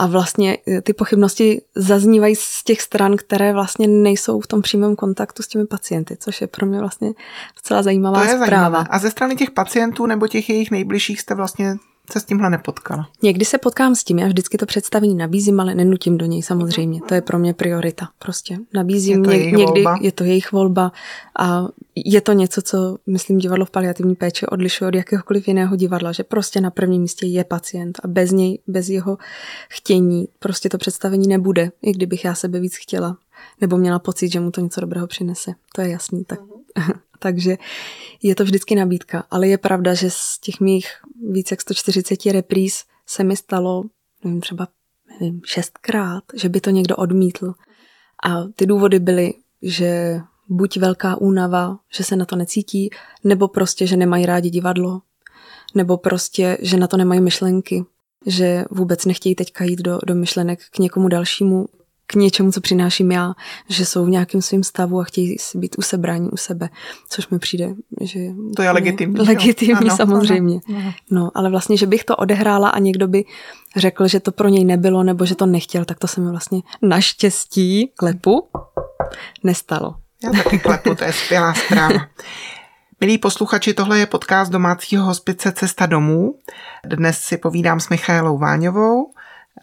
A 0.00 0.06
vlastně 0.06 0.58
eh, 0.68 0.80
ty 0.80 0.92
pochybnosti 0.92 1.62
zaznívají 1.74 2.36
z 2.36 2.64
těch 2.64 2.80
stran, 2.80 3.16
které 3.16 3.52
vlastně 3.52 3.88
nejsou 3.88 4.40
v 4.40 4.46
tom 4.46 4.62
přímém 4.62 4.96
kontaktu 4.96 5.42
s 5.42 5.48
těmi 5.48 5.66
pacienty, 5.66 6.16
což 6.20 6.40
je 6.40 6.46
pro 6.46 6.66
mě 6.66 6.80
vlastně 6.80 7.12
docela 7.56 7.82
zajímavá 7.82 8.18
to 8.18 8.24
je 8.24 8.30
zpráva. 8.30 8.46
Zajímavé. 8.48 8.86
A 8.90 8.98
ze 8.98 9.10
strany 9.10 9.36
těch 9.36 9.50
pacientů 9.50 10.06
nebo 10.06 10.28
těch 10.28 10.48
jejich 10.48 10.70
nejbližších 10.70 11.20
jste 11.20 11.34
vlastně 11.34 11.76
se 12.12 12.20
s 12.20 12.24
tímhle 12.24 12.50
nepotkala? 12.50 13.08
Někdy 13.22 13.44
se 13.44 13.58
potkám 13.58 13.94
s 13.94 14.04
tím, 14.04 14.18
já 14.18 14.26
vždycky 14.26 14.58
to 14.58 14.66
představení 14.66 15.14
nabízím, 15.14 15.60
ale 15.60 15.74
nenutím 15.74 16.18
do 16.18 16.26
něj 16.26 16.42
samozřejmě. 16.42 17.00
To 17.08 17.14
je 17.14 17.20
pro 17.20 17.38
mě 17.38 17.54
priorita. 17.54 18.08
Prostě 18.18 18.58
nabízím, 18.74 19.18
je 19.18 19.24
to 19.24 19.30
něk, 19.30 19.44
někdy 19.44 19.64
volba. 19.64 19.98
je 20.00 20.12
to 20.12 20.24
jejich 20.24 20.52
volba 20.52 20.92
a 21.38 21.68
je 21.96 22.20
to 22.20 22.32
něco, 22.32 22.62
co 22.62 22.98
myslím 23.06 23.38
divadlo 23.38 23.64
v 23.64 23.70
paliativní 23.70 24.14
péči 24.14 24.46
odlišuje 24.46 24.88
od 24.88 24.94
jakéhokoliv 24.94 25.48
jiného 25.48 25.76
divadla, 25.76 26.12
že 26.12 26.24
prostě 26.24 26.60
na 26.60 26.70
prvním 26.70 27.02
místě 27.02 27.26
je 27.26 27.44
pacient 27.44 28.00
a 28.04 28.08
bez 28.08 28.30
něj, 28.30 28.58
bez 28.66 28.88
jeho 28.88 29.18
chtění 29.68 30.28
prostě 30.38 30.68
to 30.68 30.78
představení 30.78 31.28
nebude, 31.28 31.70
i 31.82 31.92
kdybych 31.92 32.24
já 32.24 32.34
sebe 32.34 32.60
víc 32.60 32.76
chtěla 32.76 33.16
nebo 33.60 33.76
měla 33.76 33.98
pocit, 33.98 34.32
že 34.32 34.40
mu 34.40 34.50
to 34.50 34.60
něco 34.60 34.80
dobrého 34.80 35.06
přinese. 35.06 35.52
To 35.74 35.80
je 35.80 35.88
jasný. 35.88 36.24
Tak. 36.24 36.40
Takže 37.20 37.56
je 38.22 38.34
to 38.34 38.44
vždycky 38.44 38.74
nabídka. 38.74 39.24
Ale 39.30 39.48
je 39.48 39.58
pravda, 39.58 39.94
že 39.94 40.10
z 40.10 40.38
těch 40.38 40.60
mých 40.60 40.86
více 41.30 41.52
jak 41.52 41.60
140 41.60 42.26
repríz 42.26 42.84
se 43.06 43.24
mi 43.24 43.36
stalo, 43.36 43.82
nevím, 44.24 44.40
třeba 44.40 44.68
nevím, 45.20 45.40
šestkrát, 45.44 46.24
že 46.34 46.48
by 46.48 46.60
to 46.60 46.70
někdo 46.70 46.96
odmítl. 46.96 47.54
A 48.24 48.44
ty 48.56 48.66
důvody 48.66 48.98
byly, 48.98 49.34
že 49.62 50.20
buď 50.48 50.76
velká 50.76 51.16
únava, 51.16 51.78
že 51.92 52.04
se 52.04 52.16
na 52.16 52.24
to 52.24 52.36
necítí, 52.36 52.90
nebo 53.24 53.48
prostě, 53.48 53.86
že 53.86 53.96
nemají 53.96 54.26
rádi 54.26 54.50
divadlo, 54.50 55.02
nebo 55.74 55.96
prostě, 55.96 56.58
že 56.60 56.76
na 56.76 56.86
to 56.86 56.96
nemají 56.96 57.20
myšlenky, 57.20 57.84
že 58.26 58.64
vůbec 58.70 59.04
nechtějí 59.04 59.34
teďka 59.34 59.64
jít 59.64 59.80
do, 59.80 59.98
do 60.06 60.14
myšlenek 60.14 60.60
k 60.70 60.78
někomu 60.78 61.08
dalšímu, 61.08 61.66
k 62.10 62.14
něčemu, 62.14 62.52
co 62.52 62.60
přináším 62.60 63.12
já, 63.12 63.32
že 63.68 63.86
jsou 63.86 64.04
v 64.04 64.08
nějakém 64.08 64.42
svém 64.42 64.62
stavu 64.62 65.00
a 65.00 65.04
chtějí 65.04 65.38
si 65.38 65.58
být 65.58 65.78
usebrání 65.78 66.30
u 66.30 66.36
sebe, 66.36 66.68
což 67.08 67.28
mi 67.28 67.38
přijde, 67.38 67.74
že... 68.00 68.20
To 68.56 68.62
je 68.62 68.70
legitimní. 68.70 69.20
Legitimní 69.20 69.90
ano, 69.90 69.96
samozřejmě. 69.96 70.60
Ano, 70.68 70.78
ano. 70.78 70.92
No, 71.10 71.30
ale 71.34 71.50
vlastně, 71.50 71.76
že 71.76 71.86
bych 71.86 72.04
to 72.04 72.16
odehrála 72.16 72.68
a 72.68 72.78
někdo 72.78 73.08
by 73.08 73.24
řekl, 73.76 74.08
že 74.08 74.20
to 74.20 74.32
pro 74.32 74.48
něj 74.48 74.64
nebylo 74.64 75.02
nebo 75.02 75.26
že 75.26 75.34
to 75.34 75.46
nechtěl, 75.46 75.84
tak 75.84 75.98
to 75.98 76.06
se 76.06 76.20
mi 76.20 76.30
vlastně 76.30 76.62
naštěstí 76.82 77.92
klepu 77.96 78.48
nestalo. 79.44 79.94
Já 80.24 80.42
taky 80.42 80.58
klepu, 80.58 80.94
to 80.94 81.04
je 81.04 81.12
skvělá 81.12 81.54
zpráva. 81.54 82.00
Milí 83.00 83.18
posluchači, 83.18 83.74
tohle 83.74 83.98
je 83.98 84.06
podcast 84.06 84.52
domácího 84.52 85.04
hospice 85.04 85.52
Cesta 85.52 85.86
domů. 85.86 86.34
Dnes 86.86 87.18
si 87.18 87.36
povídám 87.36 87.80
s 87.80 87.88
Michailou 87.88 88.38
Váňovou, 88.38 89.12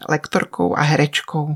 lektorkou 0.08 0.76
a 0.76 0.80
herečkou. 0.80 1.48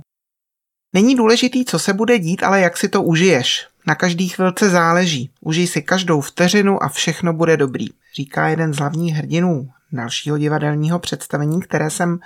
Není 0.92 1.14
důležitý, 1.14 1.64
co 1.64 1.78
se 1.78 1.92
bude 1.92 2.18
dít, 2.18 2.42
ale 2.42 2.61
jak 2.61 2.76
si 2.76 2.88
to 2.88 3.02
užiješ. 3.02 3.66
Na 3.87 3.94
každý 3.94 4.28
chvilce 4.28 4.70
záleží. 4.70 5.31
Užij 5.40 5.66
si 5.66 5.83
každou 5.83 6.20
vteřinu 6.20 6.83
a 6.83 6.88
všechno 6.88 7.33
bude 7.33 7.57
dobrý, 7.57 7.87
říká 8.16 8.48
jeden 8.48 8.74
z 8.74 8.78
hlavních 8.78 9.14
hrdinů 9.14 9.70
dalšího 9.92 10.38
divadelního 10.38 10.98
představení, 10.98 11.61
které 11.61 11.90
jsem 11.90 12.18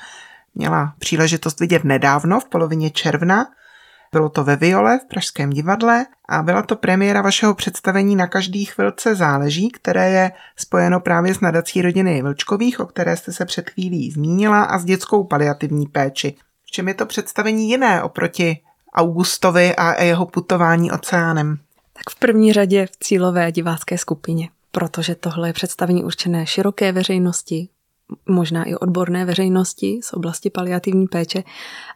měla 0.55 0.95
příležitost 0.99 1.61
vidět 1.61 1.85
nedávno, 1.85 2.41
v 2.41 2.49
polovině 2.49 2.91
června. 2.91 3.47
Bylo 4.13 4.29
to 4.29 4.45
ve 4.45 4.57
Viole 4.57 4.99
v 4.99 5.09
Pražském 5.09 5.51
divadle 5.51 6.07
a 6.29 6.43
byla 6.43 6.63
to 6.63 6.77
premiéra 6.77 7.23
vašeho 7.23 7.55
představení 7.55 8.17
Na 8.17 8.27
každý 8.27 8.65
chvilce 8.65 9.15
záleží, 9.15 9.71
které 9.71 10.11
je 10.11 10.33
spojeno 10.57 11.01
právě 11.01 11.35
s 11.35 11.41
nadací 11.41 11.83
rodiny 11.83 12.23
Vlčkových, 12.23 12.81
o 12.81 12.87
které 12.87 13.17
jste 13.17 13.33
se 13.33 13.45
před 13.45 13.71
chvílí 13.71 14.11
zmínila, 14.11 14.63
a 14.63 14.79
s 14.79 14.85
dětskou 14.85 15.25
paliativní 15.25 15.87
péči. 15.87 16.37
V 16.67 16.71
čem 16.71 16.89
je 16.89 16.95
to 16.95 17.07
představení 17.07 17.71
jiné 17.71 18.03
oproti 18.03 18.59
Augustovi 18.95 19.77
a 19.77 20.03
jeho 20.03 20.27
putování 20.27 20.93
oceánem? 20.93 21.59
Tak 21.93 22.11
v 22.11 22.19
první 22.19 22.53
řadě 22.53 22.87
v 22.87 22.97
cílové 23.01 23.53
divácké 23.53 23.99
skupině, 23.99 24.49
protože 24.73 25.15
tohle 25.15 25.49
je 25.49 25.53
představení 25.53 26.05
určené 26.05 26.47
široké 26.47 26.93
veřejnosti, 26.93 27.69
možná 28.27 28.65
i 28.65 28.75
odborné 28.75 29.25
veřejnosti 29.25 30.01
z 30.03 30.13
oblasti 30.13 30.51
paliativní 30.51 31.07
péče, 31.07 31.45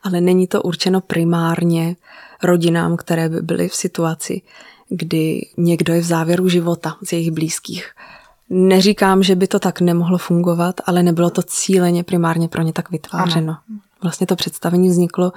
ale 0.02 0.20
není 0.20 0.46
to 0.46 0.62
určeno 0.62 1.00
primárně 1.00 1.96
rodinám, 2.42 2.96
které 2.96 3.28
by 3.28 3.42
byly 3.42 3.68
v 3.68 3.74
situaci, 3.74 4.42
kdy 4.88 5.46
někdo 5.56 5.94
je 5.94 6.00
v 6.00 6.04
závěru 6.04 6.48
života 6.48 6.96
z 7.08 7.12
jejich 7.12 7.30
blízkých. 7.30 7.92
Neříkám, 8.50 9.22
že 9.22 9.36
by 9.36 9.46
to 9.46 9.58
tak 9.58 9.80
nemohlo 9.80 10.18
fungovat, 10.18 10.80
ale 10.86 11.02
nebylo 11.02 11.30
to 11.30 11.42
cíleně 11.42 12.04
primárně 12.04 12.48
pro 12.48 12.62
ně 12.62 12.72
tak 12.72 12.90
vytvářeno. 12.90 13.52
Ano. 13.68 13.80
Vlastně 14.02 14.26
to 14.26 14.36
představení 14.36 14.88
vzniklo 14.88 15.32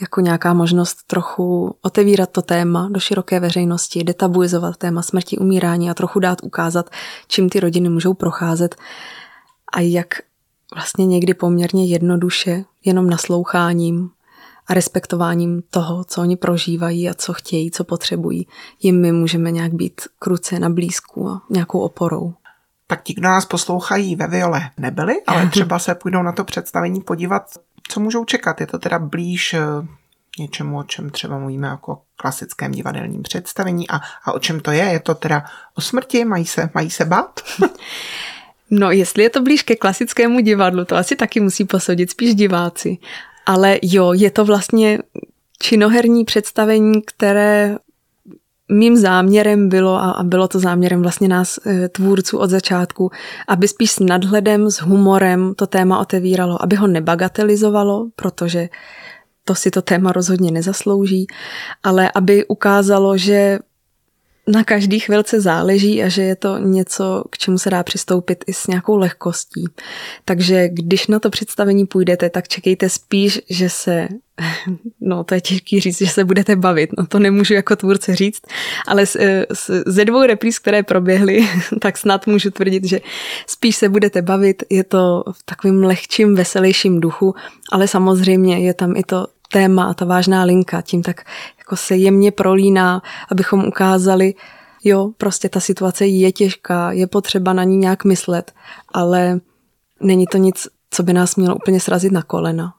jako 0.00 0.20
nějaká 0.20 0.54
možnost 0.54 0.98
trochu 1.06 1.76
otevírat 1.82 2.30
to 2.30 2.42
téma 2.42 2.88
do 2.92 3.00
široké 3.00 3.40
veřejnosti, 3.40 4.04
detabuizovat 4.04 4.76
téma 4.76 5.02
smrti, 5.02 5.38
umírání 5.38 5.90
a 5.90 5.94
trochu 5.94 6.20
dát 6.20 6.38
ukázat, 6.42 6.90
čím 7.26 7.48
ty 7.48 7.60
rodiny 7.60 7.88
můžou 7.88 8.14
procházet 8.14 8.76
a 9.72 9.80
jak 9.80 10.14
vlastně 10.74 11.06
někdy 11.06 11.34
poměrně 11.34 11.86
jednoduše, 11.86 12.64
jenom 12.84 13.10
nasloucháním 13.10 14.10
a 14.66 14.74
respektováním 14.74 15.62
toho, 15.70 16.04
co 16.04 16.20
oni 16.20 16.36
prožívají 16.36 17.08
a 17.08 17.14
co 17.14 17.32
chtějí, 17.32 17.70
co 17.70 17.84
potřebují, 17.84 18.46
jim 18.82 19.00
my 19.00 19.12
můžeme 19.12 19.50
nějak 19.50 19.74
být 19.74 20.00
kruce 20.18 20.58
na 20.58 20.68
blízku 20.70 21.28
a 21.28 21.42
nějakou 21.50 21.80
oporou. 21.80 22.34
Tak 22.86 23.02
ti, 23.02 23.14
kdo 23.14 23.28
nás 23.28 23.44
poslouchají 23.44 24.16
ve 24.16 24.26
Viole, 24.26 24.70
nebyli, 24.76 25.14
ale 25.26 25.46
třeba 25.50 25.78
se 25.78 25.94
půjdou 25.94 26.22
na 26.22 26.32
to 26.32 26.44
představení 26.44 27.00
podívat, 27.00 27.42
co 27.88 28.00
můžou 28.00 28.24
čekat. 28.24 28.60
Je 28.60 28.66
to 28.66 28.78
teda 28.78 28.98
blíž 28.98 29.54
eh, 29.54 29.60
něčemu, 30.38 30.78
o 30.78 30.84
čem 30.84 31.10
třeba 31.10 31.38
mluvíme 31.38 31.68
jako 31.68 32.02
klasickém 32.16 32.72
divadelním 32.72 33.22
představení. 33.22 33.90
A, 33.90 34.00
a 34.24 34.32
o 34.32 34.38
čem 34.38 34.60
to 34.60 34.70
je? 34.70 34.84
Je 34.84 35.00
to 35.00 35.14
teda 35.14 35.44
o 35.74 35.80
smrti? 35.80 36.24
Mají 36.24 36.46
se, 36.46 36.70
mají 36.74 36.90
se 36.90 37.04
bát? 37.04 37.40
No, 38.70 38.90
jestli 38.90 39.22
je 39.22 39.30
to 39.30 39.42
blíž 39.42 39.62
ke 39.62 39.76
klasickému 39.76 40.40
divadlu, 40.40 40.84
to 40.84 40.96
asi 40.96 41.16
taky 41.16 41.40
musí 41.40 41.64
posoudit 41.64 42.10
spíš 42.10 42.34
diváci. 42.34 42.98
Ale 43.46 43.78
jo, 43.82 44.12
je 44.12 44.30
to 44.30 44.44
vlastně 44.44 44.98
činoherní 45.62 46.24
představení, 46.24 47.02
které 47.02 47.76
mým 48.68 48.96
záměrem 48.96 49.68
bylo, 49.68 49.98
a 49.98 50.22
bylo 50.22 50.48
to 50.48 50.60
záměrem 50.60 51.02
vlastně 51.02 51.28
nás 51.28 51.58
e, 51.66 51.88
tvůrců 51.88 52.38
od 52.38 52.50
začátku, 52.50 53.10
aby 53.48 53.68
spíš 53.68 53.90
s 53.90 54.00
nadhledem, 54.00 54.70
s 54.70 54.80
humorem 54.80 55.54
to 55.56 55.66
téma 55.66 55.98
otevíralo, 55.98 56.62
aby 56.62 56.76
ho 56.76 56.86
nebagatelizovalo, 56.86 58.08
protože 58.16 58.68
to 59.44 59.54
si 59.54 59.70
to 59.70 59.82
téma 59.82 60.12
rozhodně 60.12 60.50
nezaslouží, 60.50 61.26
ale 61.82 62.10
aby 62.14 62.46
ukázalo, 62.46 63.16
že 63.16 63.58
na 64.48 64.64
každý 64.64 64.98
chvilce 64.98 65.40
záleží 65.40 66.02
a 66.02 66.08
že 66.08 66.22
je 66.22 66.36
to 66.36 66.58
něco, 66.58 67.24
k 67.30 67.38
čemu 67.38 67.58
se 67.58 67.70
dá 67.70 67.82
přistoupit 67.82 68.44
i 68.46 68.52
s 68.52 68.66
nějakou 68.66 68.96
lehkostí. 68.96 69.64
Takže 70.24 70.68
když 70.68 71.06
na 71.06 71.18
to 71.18 71.30
představení 71.30 71.86
půjdete, 71.86 72.30
tak 72.30 72.48
čekejte 72.48 72.88
spíš, 72.88 73.40
že 73.50 73.70
se, 73.70 74.08
no 75.00 75.24
to 75.24 75.34
je 75.34 75.40
těžký 75.40 75.80
říct, 75.80 75.98
že 75.98 76.06
se 76.06 76.24
budete 76.24 76.56
bavit, 76.56 76.90
no 76.98 77.06
to 77.06 77.18
nemůžu 77.18 77.54
jako 77.54 77.76
tvůrce 77.76 78.14
říct, 78.16 78.42
ale 78.86 79.06
z, 79.06 79.16
z, 79.52 79.70
ze 79.86 80.04
dvou 80.04 80.26
repríz, 80.26 80.58
které 80.58 80.82
proběhly, 80.82 81.48
tak 81.80 81.98
snad 81.98 82.26
můžu 82.26 82.50
tvrdit, 82.50 82.84
že 82.84 83.00
spíš 83.46 83.76
se 83.76 83.88
budete 83.88 84.22
bavit, 84.22 84.62
je 84.70 84.84
to 84.84 85.24
v 85.32 85.42
takovým 85.44 85.84
lehčím, 85.84 86.34
veselějším 86.34 87.00
duchu, 87.00 87.34
ale 87.72 87.88
samozřejmě 87.88 88.58
je 88.58 88.74
tam 88.74 88.96
i 88.96 89.02
to 89.02 89.26
téma 89.52 89.84
a 89.84 89.94
ta 89.94 90.04
vážná 90.04 90.44
linka, 90.44 90.82
tím 90.82 91.02
tak 91.02 91.24
jako 91.68 91.76
se 91.76 91.96
jemně 91.96 92.32
prolíná, 92.32 93.02
abychom 93.30 93.64
ukázali, 93.64 94.34
jo, 94.84 95.10
prostě 95.18 95.48
ta 95.48 95.60
situace 95.60 96.06
je 96.06 96.32
těžká, 96.32 96.92
je 96.92 97.06
potřeba 97.06 97.52
na 97.52 97.64
ní 97.64 97.76
nějak 97.76 98.04
myslet, 98.04 98.52
ale 98.94 99.40
není 100.00 100.26
to 100.26 100.38
nic, 100.38 100.68
co 100.90 101.02
by 101.02 101.12
nás 101.12 101.36
mělo 101.36 101.56
úplně 101.56 101.80
srazit 101.80 102.12
na 102.12 102.22
kolena. 102.22 102.74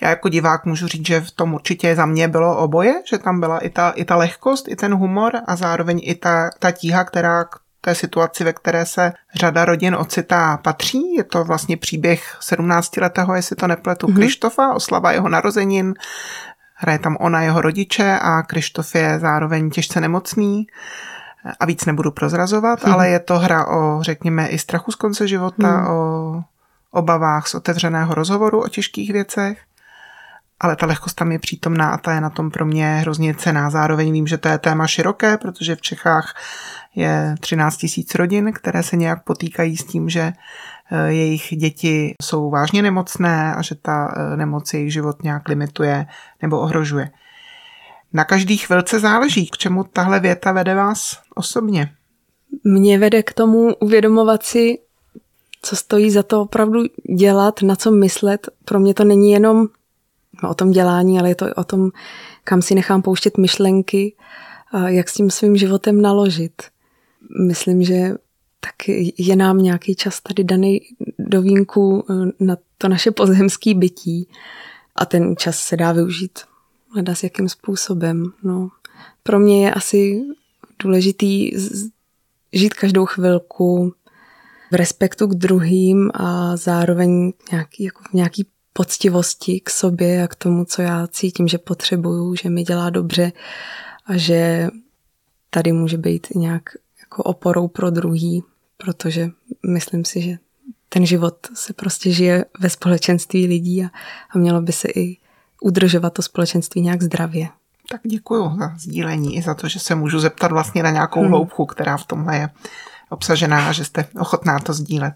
Já 0.00 0.08
jako 0.08 0.28
divák 0.28 0.64
můžu 0.64 0.88
říct, 0.88 1.06
že 1.06 1.20
v 1.20 1.30
tom 1.30 1.54
určitě 1.54 1.96
za 1.96 2.06
mě 2.06 2.28
bylo 2.28 2.58
oboje, 2.58 2.94
že 3.10 3.18
tam 3.18 3.40
byla 3.40 3.58
i 3.58 3.70
ta, 3.70 3.90
i 3.90 4.04
ta 4.04 4.16
lehkost, 4.16 4.68
i 4.68 4.76
ten 4.76 4.94
humor 4.94 5.32
a 5.46 5.56
zároveň 5.56 6.00
i 6.02 6.14
ta, 6.14 6.50
ta 6.58 6.70
tíha, 6.70 7.04
která 7.04 7.44
k 7.44 7.56
té 7.80 7.94
situaci, 7.94 8.44
ve 8.44 8.52
které 8.52 8.86
se 8.86 9.12
řada 9.34 9.64
rodin 9.64 9.94
ocitá, 9.94 10.56
patří. 10.56 11.14
Je 11.14 11.24
to 11.24 11.44
vlastně 11.44 11.76
příběh 11.76 12.36
17-letého, 12.40 13.34
jestli 13.34 13.56
to 13.56 13.66
nepletu, 13.66 14.06
mm-hmm. 14.06 14.14
Krištofa, 14.14 14.74
oslava 14.74 15.12
jeho 15.12 15.28
narozenin, 15.28 15.94
Hraje 16.82 16.98
tam 16.98 17.16
ona, 17.20 17.42
jeho 17.42 17.60
rodiče 17.60 18.18
a 18.22 18.42
Krištof 18.42 18.94
je 18.94 19.18
zároveň 19.18 19.70
těžce 19.70 20.00
nemocný 20.00 20.66
a 21.60 21.66
víc 21.66 21.84
nebudu 21.84 22.10
prozrazovat, 22.10 22.84
hmm. 22.84 22.94
ale 22.94 23.08
je 23.08 23.18
to 23.18 23.38
hra 23.38 23.66
o, 23.66 24.02
řekněme, 24.02 24.48
i 24.48 24.58
strachu 24.58 24.92
z 24.92 24.94
konce 24.94 25.28
života, 25.28 25.68
hmm. 25.68 25.86
o 25.86 26.44
obavách 26.90 27.48
z 27.48 27.54
otevřeného 27.54 28.14
rozhovoru 28.14 28.62
o 28.62 28.68
těžkých 28.68 29.12
věcech, 29.12 29.58
ale 30.60 30.76
ta 30.76 30.86
lehkost 30.86 31.16
tam 31.16 31.32
je 31.32 31.38
přítomná 31.38 31.90
a 31.90 31.96
ta 31.96 32.12
je 32.12 32.20
na 32.20 32.30
tom 32.30 32.50
pro 32.50 32.66
mě 32.66 32.96
hrozně 32.96 33.34
cená. 33.34 33.70
Zároveň 33.70 34.12
vím, 34.12 34.26
že 34.26 34.38
to 34.38 34.48
je 34.48 34.58
téma 34.58 34.86
široké, 34.86 35.36
protože 35.36 35.76
v 35.76 35.80
Čechách 35.80 36.34
je 36.94 37.34
13 37.40 37.76
tisíc 37.76 38.14
rodin, 38.14 38.52
které 38.52 38.82
se 38.82 38.96
nějak 38.96 39.24
potýkají 39.24 39.76
s 39.76 39.84
tím, 39.84 40.08
že 40.08 40.32
jejich 41.06 41.56
děti 41.56 42.14
jsou 42.22 42.50
vážně 42.50 42.82
nemocné 42.82 43.54
a 43.54 43.62
že 43.62 43.74
ta 43.74 44.14
eh, 44.16 44.36
nemoc 44.36 44.74
jejich 44.74 44.92
život 44.92 45.22
nějak 45.22 45.48
limituje 45.48 46.06
nebo 46.42 46.60
ohrožuje. 46.60 47.10
Na 48.12 48.24
každý 48.24 48.56
chvilce 48.56 49.00
záleží, 49.00 49.46
k 49.46 49.56
čemu 49.56 49.84
tahle 49.84 50.20
věta 50.20 50.52
vede 50.52 50.74
vás 50.74 51.20
osobně. 51.34 51.92
Mě 52.64 52.98
vede 52.98 53.22
k 53.22 53.32
tomu 53.32 53.74
uvědomovat 53.74 54.42
si, 54.42 54.78
co 55.62 55.76
stojí 55.76 56.10
za 56.10 56.22
to 56.22 56.40
opravdu 56.40 56.82
dělat, 57.18 57.62
na 57.62 57.76
co 57.76 57.90
myslet. 57.90 58.48
Pro 58.64 58.80
mě 58.80 58.94
to 58.94 59.04
není 59.04 59.32
jenom 59.32 59.66
no, 60.42 60.50
o 60.50 60.54
tom 60.54 60.70
dělání, 60.70 61.18
ale 61.18 61.28
je 61.28 61.34
to 61.34 61.46
o 61.56 61.64
tom, 61.64 61.90
kam 62.44 62.62
si 62.62 62.74
nechám 62.74 63.02
pouštět 63.02 63.38
myšlenky, 63.38 64.14
jak 64.86 65.08
s 65.08 65.14
tím 65.14 65.30
svým 65.30 65.56
životem 65.56 66.02
naložit. 66.02 66.62
Myslím, 67.46 67.82
že 67.82 68.14
tak 68.64 68.88
je 69.18 69.36
nám 69.36 69.58
nějaký 69.58 69.94
čas 69.94 70.20
tady 70.20 70.44
daný 70.44 70.80
do 71.18 71.42
vínku 71.42 72.04
eh, 72.10 72.44
na 72.44 72.56
to 72.78 72.88
naše 72.88 73.10
pozemské 73.10 73.74
bytí 73.74 74.28
a 74.96 75.06
ten 75.06 75.36
čas 75.36 75.58
se 75.58 75.76
dá 75.76 75.92
využít 75.92 76.38
hledat 76.94 77.14
s 77.18 77.22
jakým 77.22 77.48
způsobem. 77.48 78.32
No. 78.42 78.68
Pro 79.22 79.38
mě 79.38 79.66
je 79.66 79.74
asi 79.74 80.22
důležitý 80.82 81.50
žít 82.52 82.74
každou 82.74 83.06
chvilku 83.06 83.94
v 84.70 84.74
respektu 84.74 85.26
k 85.26 85.34
druhým 85.34 86.10
a 86.14 86.56
zároveň 86.56 87.32
nějaký, 87.50 87.84
jako 87.84 88.02
v 88.10 88.12
nějaký 88.12 88.46
poctivosti 88.72 89.60
k 89.60 89.70
sobě 89.70 90.22
a 90.22 90.28
k 90.28 90.34
tomu, 90.34 90.64
co 90.64 90.82
já 90.82 91.06
cítím, 91.06 91.48
že 91.48 91.58
potřebuju, 91.58 92.34
že 92.34 92.50
mi 92.50 92.62
dělá 92.62 92.90
dobře 92.90 93.32
a 94.06 94.16
že 94.16 94.68
tady 95.50 95.72
může 95.72 95.98
být 95.98 96.26
nějak 96.34 96.62
jako 97.00 97.22
oporou 97.22 97.68
pro 97.68 97.90
druhý, 97.90 98.42
protože 98.84 99.30
myslím 99.68 100.04
si, 100.04 100.22
že 100.22 100.38
ten 100.88 101.06
život 101.06 101.34
se 101.54 101.72
prostě 101.72 102.12
žije 102.12 102.44
ve 102.60 102.70
společenství 102.70 103.46
lidí 103.46 103.84
a, 103.84 103.88
a 104.34 104.38
mělo 104.38 104.62
by 104.62 104.72
se 104.72 104.88
i 104.88 105.16
udržovat 105.62 106.12
to 106.12 106.22
společenství 106.22 106.80
nějak 106.80 107.02
zdravě. 107.02 107.48
Tak 107.90 108.00
děkuji 108.04 108.56
za 108.58 108.72
sdílení 108.78 109.36
i 109.36 109.42
za 109.42 109.54
to, 109.54 109.68
že 109.68 109.78
se 109.78 109.94
můžu 109.94 110.20
zeptat 110.20 110.52
vlastně 110.52 110.82
na 110.82 110.90
nějakou 110.90 111.20
hmm. 111.20 111.28
hloubku, 111.28 111.66
která 111.66 111.96
v 111.96 112.06
tomhle 112.06 112.36
je 112.36 112.48
obsažená 113.10 113.68
a 113.68 113.72
že 113.72 113.84
jste 113.84 114.04
ochotná 114.18 114.58
to 114.58 114.72
sdílet. 114.72 115.14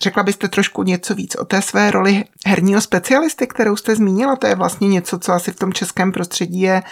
Řekla 0.00 0.22
byste 0.22 0.48
trošku 0.48 0.82
něco 0.82 1.14
víc 1.14 1.34
o 1.34 1.44
té 1.44 1.62
své 1.62 1.90
roli 1.90 2.24
herního 2.46 2.80
specialisty, 2.80 3.46
kterou 3.46 3.76
jste 3.76 3.96
zmínila. 3.96 4.36
To 4.36 4.46
je 4.46 4.54
vlastně 4.54 4.88
něco, 4.88 5.18
co 5.18 5.32
asi 5.32 5.52
v 5.52 5.56
tom 5.56 5.72
českém 5.72 6.12
prostředí 6.12 6.60
je 6.60 6.82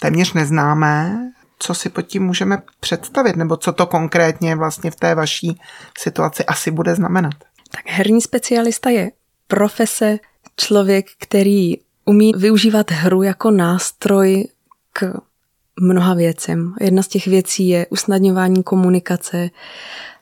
téměř 0.00 0.32
neznámé. 0.32 1.32
Co 1.58 1.74
si 1.74 1.88
pod 1.88 2.02
tím 2.02 2.22
můžeme 2.22 2.62
představit, 2.80 3.36
nebo 3.36 3.56
co 3.56 3.72
to 3.72 3.86
konkrétně 3.86 4.56
vlastně 4.56 4.90
v 4.90 4.96
té 4.96 5.14
vaší 5.14 5.60
situaci 5.98 6.44
asi 6.44 6.70
bude 6.70 6.94
znamenat? 6.94 7.34
Tak 7.70 7.84
herní 7.86 8.20
specialista 8.20 8.90
je 8.90 9.10
profese, 9.46 10.18
člověk, 10.56 11.06
který 11.18 11.74
umí 12.04 12.32
využívat 12.36 12.90
hru 12.90 13.22
jako 13.22 13.50
nástroj 13.50 14.48
k 14.92 15.14
mnoha 15.80 16.14
věcem. 16.14 16.74
Jedna 16.80 17.02
z 17.02 17.08
těch 17.08 17.26
věcí 17.26 17.68
je 17.68 17.86
usnadňování 17.86 18.62
komunikace 18.62 19.50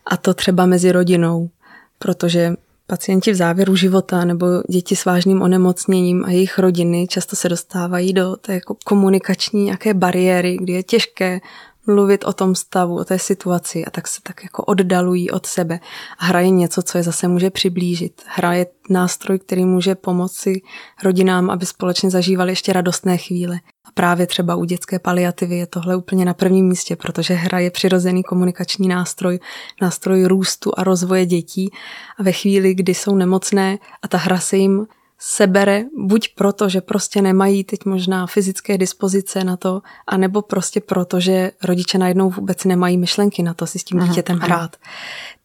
a 0.07 0.17
to 0.17 0.35
třeba 0.35 0.67
mezi 0.67 0.93
rodinou, 0.93 1.51
protože 1.99 2.53
pacienti 2.87 3.33
v 3.33 3.35
závěru 3.35 3.77
života 3.77 4.25
nebo 4.25 4.47
děti 4.71 4.97
s 4.97 5.05
vážným 5.05 5.43
onemocněním 5.43 6.25
a 6.25 6.31
jejich 6.31 6.59
rodiny 6.59 7.07
často 7.07 7.37
se 7.37 7.49
dostávají 7.49 8.13
do 8.13 8.37
té 8.37 8.55
jako 8.55 8.77
komunikační 8.85 9.65
nějaké 9.65 9.95
bariéry, 9.95 10.57
kdy 10.61 10.73
je 10.73 10.83
těžké 10.83 11.41
mluvit 11.87 12.25
o 12.25 12.33
tom 12.33 12.55
stavu, 12.55 12.97
o 12.97 13.05
té 13.05 13.19
situaci 13.19 13.85
a 13.85 13.91
tak 13.91 14.09
se 14.09 14.21
tak 14.23 14.43
jako 14.43 14.65
oddalují 14.65 15.31
od 15.31 15.47
sebe. 15.47 15.81
A 16.19 16.25
hra 16.25 16.41
je 16.41 16.51
něco, 16.51 16.83
co 16.83 16.99
je 16.99 17.05
zase 17.05 17.29
může 17.29 17.51
přiblížit. 17.51 18.23
Hra 18.27 18.53
je 18.53 18.67
nástroj, 18.91 19.39
který 19.39 19.65
může 19.65 19.95
pomoci 19.95 20.63
rodinám, 21.03 21.51
aby 21.51 21.67
společně 21.67 22.11
zažívali 22.11 22.53
ještě 22.53 22.73
radostné 22.73 23.17
chvíle. 23.17 23.61
Právě 23.95 24.27
třeba 24.27 24.57
u 24.57 24.65
dětské 24.65 24.99
paliativy 24.99 25.57
je 25.57 25.67
tohle 25.67 25.97
úplně 25.97 26.25
na 26.25 26.35
prvním 26.35 26.69
místě, 26.69 26.97
protože 26.97 27.35
hra 27.35 27.59
je 27.59 27.71
přirozený 27.71 28.23
komunikační 28.23 28.89
nástroj, 28.89 29.39
nástroj 29.81 30.25
růstu 30.25 30.73
a 30.77 30.85
rozvoje 30.85 31.27
dětí. 31.27 31.71
A 32.19 32.23
ve 32.23 32.33
chvíli, 32.33 32.75
kdy 32.75 32.95
jsou 32.95 33.15
nemocné 33.15 33.79
a 34.03 34.09
ta 34.09 34.19
hra 34.19 34.39
se 34.39 34.57
jim 34.57 34.87
sebere 35.19 35.85
buď 35.99 36.29
proto, 36.35 36.69
že 36.69 36.81
prostě 36.81 37.23
nemají 37.23 37.65
teď 37.65 37.85
možná 37.85 38.27
fyzické 38.27 38.79
dispozice 38.79 39.45
na 39.45 39.57
to, 39.57 39.83
anebo 40.07 40.43
prostě 40.43 40.81
proto, 40.81 41.21
že 41.21 41.51
rodiče 41.65 41.99
najednou 41.99 42.31
vůbec 42.31 42.65
nemají 42.65 42.97
myšlenky 42.97 43.43
na 43.43 43.55
to 43.55 43.67
si 43.67 43.79
s 43.79 43.85
tím 43.85 44.01
dítětem 44.01 44.39
hrát. 44.39 44.77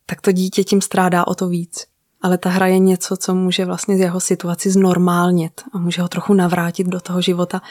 Tak 0.06 0.22
to 0.22 0.32
dítě 0.32 0.64
tím 0.64 0.82
strádá 0.82 1.28
o 1.28 1.36
to 1.36 1.48
víc. 1.48 1.86
Ale 2.22 2.38
ta 2.38 2.50
hra 2.50 2.68
je 2.68 2.80
něco, 2.80 3.18
co 3.18 3.36
může 3.36 3.66
vlastně 3.66 3.98
z 3.98 4.00
jeho 4.00 4.20
situaci 4.20 4.72
znormálnit 4.72 5.62
a 5.74 5.78
může 5.78 6.02
ho 6.02 6.08
trochu 6.08 6.34
navrátit 6.34 6.88
do 6.88 7.00
toho 7.00 7.22
života, 7.22 7.62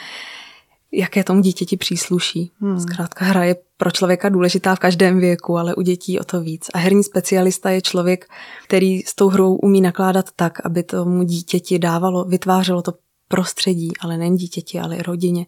jaké 0.91 1.23
tomu 1.23 1.41
dítěti 1.41 1.77
přísluší. 1.77 2.51
Hmm. 2.61 2.79
Zkrátka 2.79 3.25
hra 3.25 3.43
je 3.43 3.55
pro 3.77 3.91
člověka 3.91 4.29
důležitá 4.29 4.75
v 4.75 4.79
každém 4.79 5.19
věku, 5.19 5.57
ale 5.57 5.75
u 5.75 5.81
dětí 5.81 6.19
o 6.19 6.23
to 6.23 6.41
víc. 6.41 6.67
A 6.73 6.77
herní 6.77 7.03
specialista 7.03 7.69
je 7.69 7.81
člověk, 7.81 8.25
který 8.63 9.01
s 9.01 9.15
tou 9.15 9.29
hrou 9.29 9.55
umí 9.55 9.81
nakládat 9.81 10.25
tak, 10.35 10.65
aby 10.65 10.83
tomu 10.83 11.23
dítěti 11.23 11.79
dávalo, 11.79 12.23
vytvářelo 12.23 12.81
to 12.81 12.93
prostředí, 13.27 13.91
ale 13.99 14.17
nejen 14.17 14.35
dítěti, 14.35 14.79
ale 14.79 14.95
i 14.95 15.01
rodině, 15.01 15.45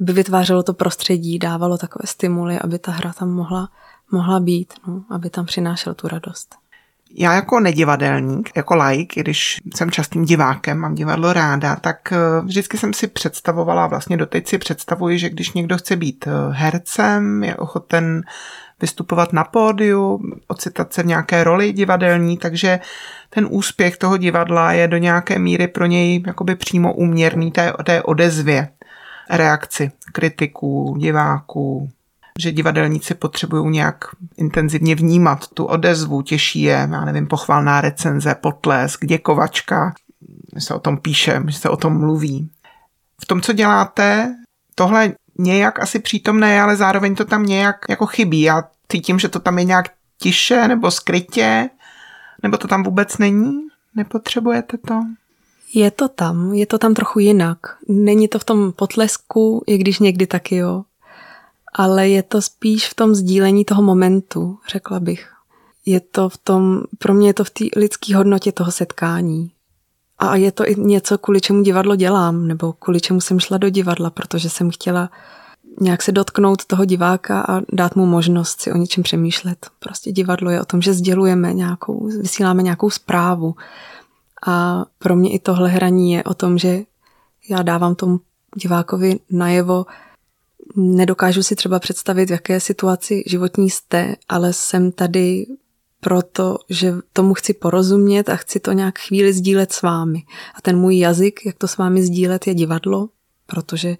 aby 0.00 0.12
vytvářelo 0.12 0.62
to 0.62 0.74
prostředí, 0.74 1.38
dávalo 1.38 1.78
takové 1.78 2.02
stimuly, 2.06 2.58
aby 2.58 2.78
ta 2.78 2.92
hra 2.92 3.12
tam 3.12 3.30
mohla, 3.30 3.68
mohla 4.12 4.40
být, 4.40 4.74
no, 4.86 5.04
aby 5.10 5.30
tam 5.30 5.46
přinášel 5.46 5.94
tu 5.94 6.08
radost. 6.08 6.59
Já 7.14 7.34
jako 7.34 7.60
nedivadelník, 7.60 8.50
jako 8.56 8.74
like, 8.74 9.20
když 9.20 9.58
jsem 9.74 9.90
častým 9.90 10.24
divákem, 10.24 10.78
mám 10.78 10.94
divadlo 10.94 11.32
ráda, 11.32 11.76
tak 11.76 12.12
eh, 12.12 12.16
vždycky 12.44 12.78
jsem 12.78 12.92
si 12.92 13.06
představovala, 13.06 13.86
vlastně 13.86 14.16
doteď 14.16 14.48
si 14.48 14.58
představuji, 14.58 15.18
že 15.18 15.30
když 15.30 15.52
někdo 15.52 15.78
chce 15.78 15.96
být 15.96 16.26
eh, 16.26 16.30
hercem, 16.50 17.44
je 17.44 17.56
ochoten 17.56 18.22
vystupovat 18.80 19.32
na 19.32 19.44
pódiu, 19.44 20.20
ocitat 20.48 20.92
se 20.92 21.02
v 21.02 21.06
nějaké 21.06 21.44
roli 21.44 21.72
divadelní, 21.72 22.38
takže 22.38 22.80
ten 23.30 23.46
úspěch 23.50 23.96
toho 23.96 24.16
divadla 24.16 24.72
je 24.72 24.88
do 24.88 24.96
nějaké 24.96 25.38
míry 25.38 25.68
pro 25.68 25.86
něj 25.86 26.22
jakoby 26.26 26.54
přímo 26.54 26.94
úměrný 26.94 27.50
té, 27.50 27.72
té 27.84 28.02
odezvě, 28.02 28.68
reakci 29.30 29.90
kritiků, 30.12 30.96
diváků, 30.98 31.90
že 32.38 32.52
divadelníci 32.52 33.14
potřebují 33.14 33.70
nějak 33.70 34.04
intenzivně 34.36 34.94
vnímat 34.94 35.48
tu 35.48 35.64
odezvu, 35.64 36.22
těší 36.22 36.62
je, 36.62 36.88
já 36.92 37.04
nevím, 37.04 37.26
pochvalná 37.26 37.80
recenze, 37.80 38.34
potlesk, 38.34 39.06
děkovačka, 39.06 39.94
že 40.54 40.60
se 40.60 40.74
o 40.74 40.78
tom 40.78 40.96
píše, 40.98 41.42
že 41.48 41.58
se 41.58 41.68
o 41.68 41.76
tom 41.76 41.98
mluví. 41.98 42.50
V 43.22 43.26
tom, 43.26 43.40
co 43.40 43.52
děláte, 43.52 44.34
tohle 44.74 45.12
nějak 45.38 45.80
asi 45.80 45.98
přítomné, 45.98 46.62
ale 46.62 46.76
zároveň 46.76 47.14
to 47.14 47.24
tam 47.24 47.46
nějak 47.46 47.76
jako 47.88 48.06
chybí. 48.06 48.40
Já 48.40 48.62
cítím, 48.88 49.18
že 49.18 49.28
to 49.28 49.40
tam 49.40 49.58
je 49.58 49.64
nějak 49.64 49.90
tiše 50.18 50.68
nebo 50.68 50.90
skrytě, 50.90 51.70
nebo 52.42 52.56
to 52.56 52.68
tam 52.68 52.82
vůbec 52.82 53.18
není? 53.18 53.60
Nepotřebujete 53.94 54.78
to? 54.78 55.00
Je 55.74 55.90
to 55.90 56.08
tam, 56.08 56.52
je 56.52 56.66
to 56.66 56.78
tam 56.78 56.94
trochu 56.94 57.18
jinak. 57.18 57.58
Není 57.88 58.28
to 58.28 58.38
v 58.38 58.44
tom 58.44 58.72
potlesku, 58.72 59.64
i 59.66 59.78
když 59.78 59.98
někdy 59.98 60.26
taky 60.26 60.56
jo 60.56 60.82
ale 61.72 62.08
je 62.08 62.22
to 62.22 62.42
spíš 62.42 62.88
v 62.88 62.94
tom 62.94 63.14
sdílení 63.14 63.64
toho 63.64 63.82
momentu, 63.82 64.58
řekla 64.68 65.00
bych. 65.00 65.32
Je 65.86 66.00
to 66.00 66.28
v 66.28 66.36
tom, 66.36 66.82
pro 66.98 67.14
mě 67.14 67.28
je 67.28 67.34
to 67.34 67.44
v 67.44 67.50
té 67.50 67.64
lidské 67.76 68.16
hodnotě 68.16 68.52
toho 68.52 68.72
setkání. 68.72 69.52
A 70.18 70.36
je 70.36 70.52
to 70.52 70.68
i 70.68 70.74
něco, 70.78 71.18
kvůli 71.18 71.40
čemu 71.40 71.62
divadlo 71.62 71.96
dělám, 71.96 72.48
nebo 72.48 72.72
kvůli 72.72 73.00
čemu 73.00 73.20
jsem 73.20 73.40
šla 73.40 73.58
do 73.58 73.68
divadla, 73.68 74.10
protože 74.10 74.50
jsem 74.50 74.70
chtěla 74.70 75.10
nějak 75.80 76.02
se 76.02 76.12
dotknout 76.12 76.64
toho 76.64 76.84
diváka 76.84 77.40
a 77.40 77.60
dát 77.72 77.96
mu 77.96 78.06
možnost 78.06 78.60
si 78.60 78.72
o 78.72 78.76
něčem 78.76 79.04
přemýšlet. 79.04 79.70
Prostě 79.78 80.12
divadlo 80.12 80.50
je 80.50 80.60
o 80.60 80.64
tom, 80.64 80.82
že 80.82 80.94
sdělujeme 80.94 81.54
nějakou, 81.54 82.06
vysíláme 82.06 82.62
nějakou 82.62 82.90
zprávu. 82.90 83.54
A 84.46 84.84
pro 84.98 85.16
mě 85.16 85.32
i 85.32 85.38
tohle 85.38 85.68
hraní 85.68 86.12
je 86.12 86.24
o 86.24 86.34
tom, 86.34 86.58
že 86.58 86.82
já 87.48 87.62
dávám 87.62 87.94
tomu 87.94 88.20
divákovi 88.56 89.18
najevo, 89.30 89.86
nedokážu 90.76 91.42
si 91.42 91.56
třeba 91.56 91.78
představit, 91.78 92.26
v 92.26 92.32
jaké 92.32 92.60
situaci 92.60 93.22
životní 93.26 93.70
jste, 93.70 94.16
ale 94.28 94.52
jsem 94.52 94.92
tady 94.92 95.46
proto, 96.00 96.58
že 96.68 96.94
tomu 97.12 97.34
chci 97.34 97.54
porozumět 97.54 98.28
a 98.28 98.36
chci 98.36 98.60
to 98.60 98.72
nějak 98.72 98.98
chvíli 98.98 99.32
sdílet 99.32 99.72
s 99.72 99.82
vámi. 99.82 100.22
A 100.54 100.60
ten 100.60 100.78
můj 100.78 100.98
jazyk, 100.98 101.46
jak 101.46 101.56
to 101.56 101.68
s 101.68 101.76
vámi 101.76 102.02
sdílet, 102.02 102.46
je 102.46 102.54
divadlo, 102.54 103.08
protože 103.46 103.96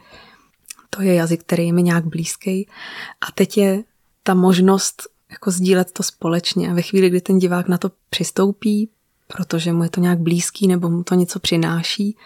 to 0.91 1.03
je 1.03 1.15
jazyk, 1.15 1.41
který 1.41 1.67
je 1.67 1.73
mi 1.73 1.83
nějak 1.83 2.05
blízký. 2.05 2.69
A 3.21 3.33
teď 3.35 3.59
je 3.59 3.85
ta 4.23 4.35
možnost 4.35 5.03
jako 5.31 5.51
sdílet 5.51 5.93
to 5.93 6.03
společně. 6.03 6.71
A 6.71 6.75
ve 6.75 6.83
chvíli, 6.83 7.11
kdy 7.11 7.21
ten 7.21 7.39
divák 7.39 7.69
na 7.69 7.79
to 7.79 7.91
přistoupí, 8.11 8.91
protože 9.27 9.73
mu 9.73 9.83
je 9.83 9.91
to 9.91 10.01
nějak 10.01 10.19
blízký 10.19 10.69
nebo 10.69 10.91
mu 10.91 11.03
to 11.03 11.15
něco 11.15 11.41
přináší 11.41 12.17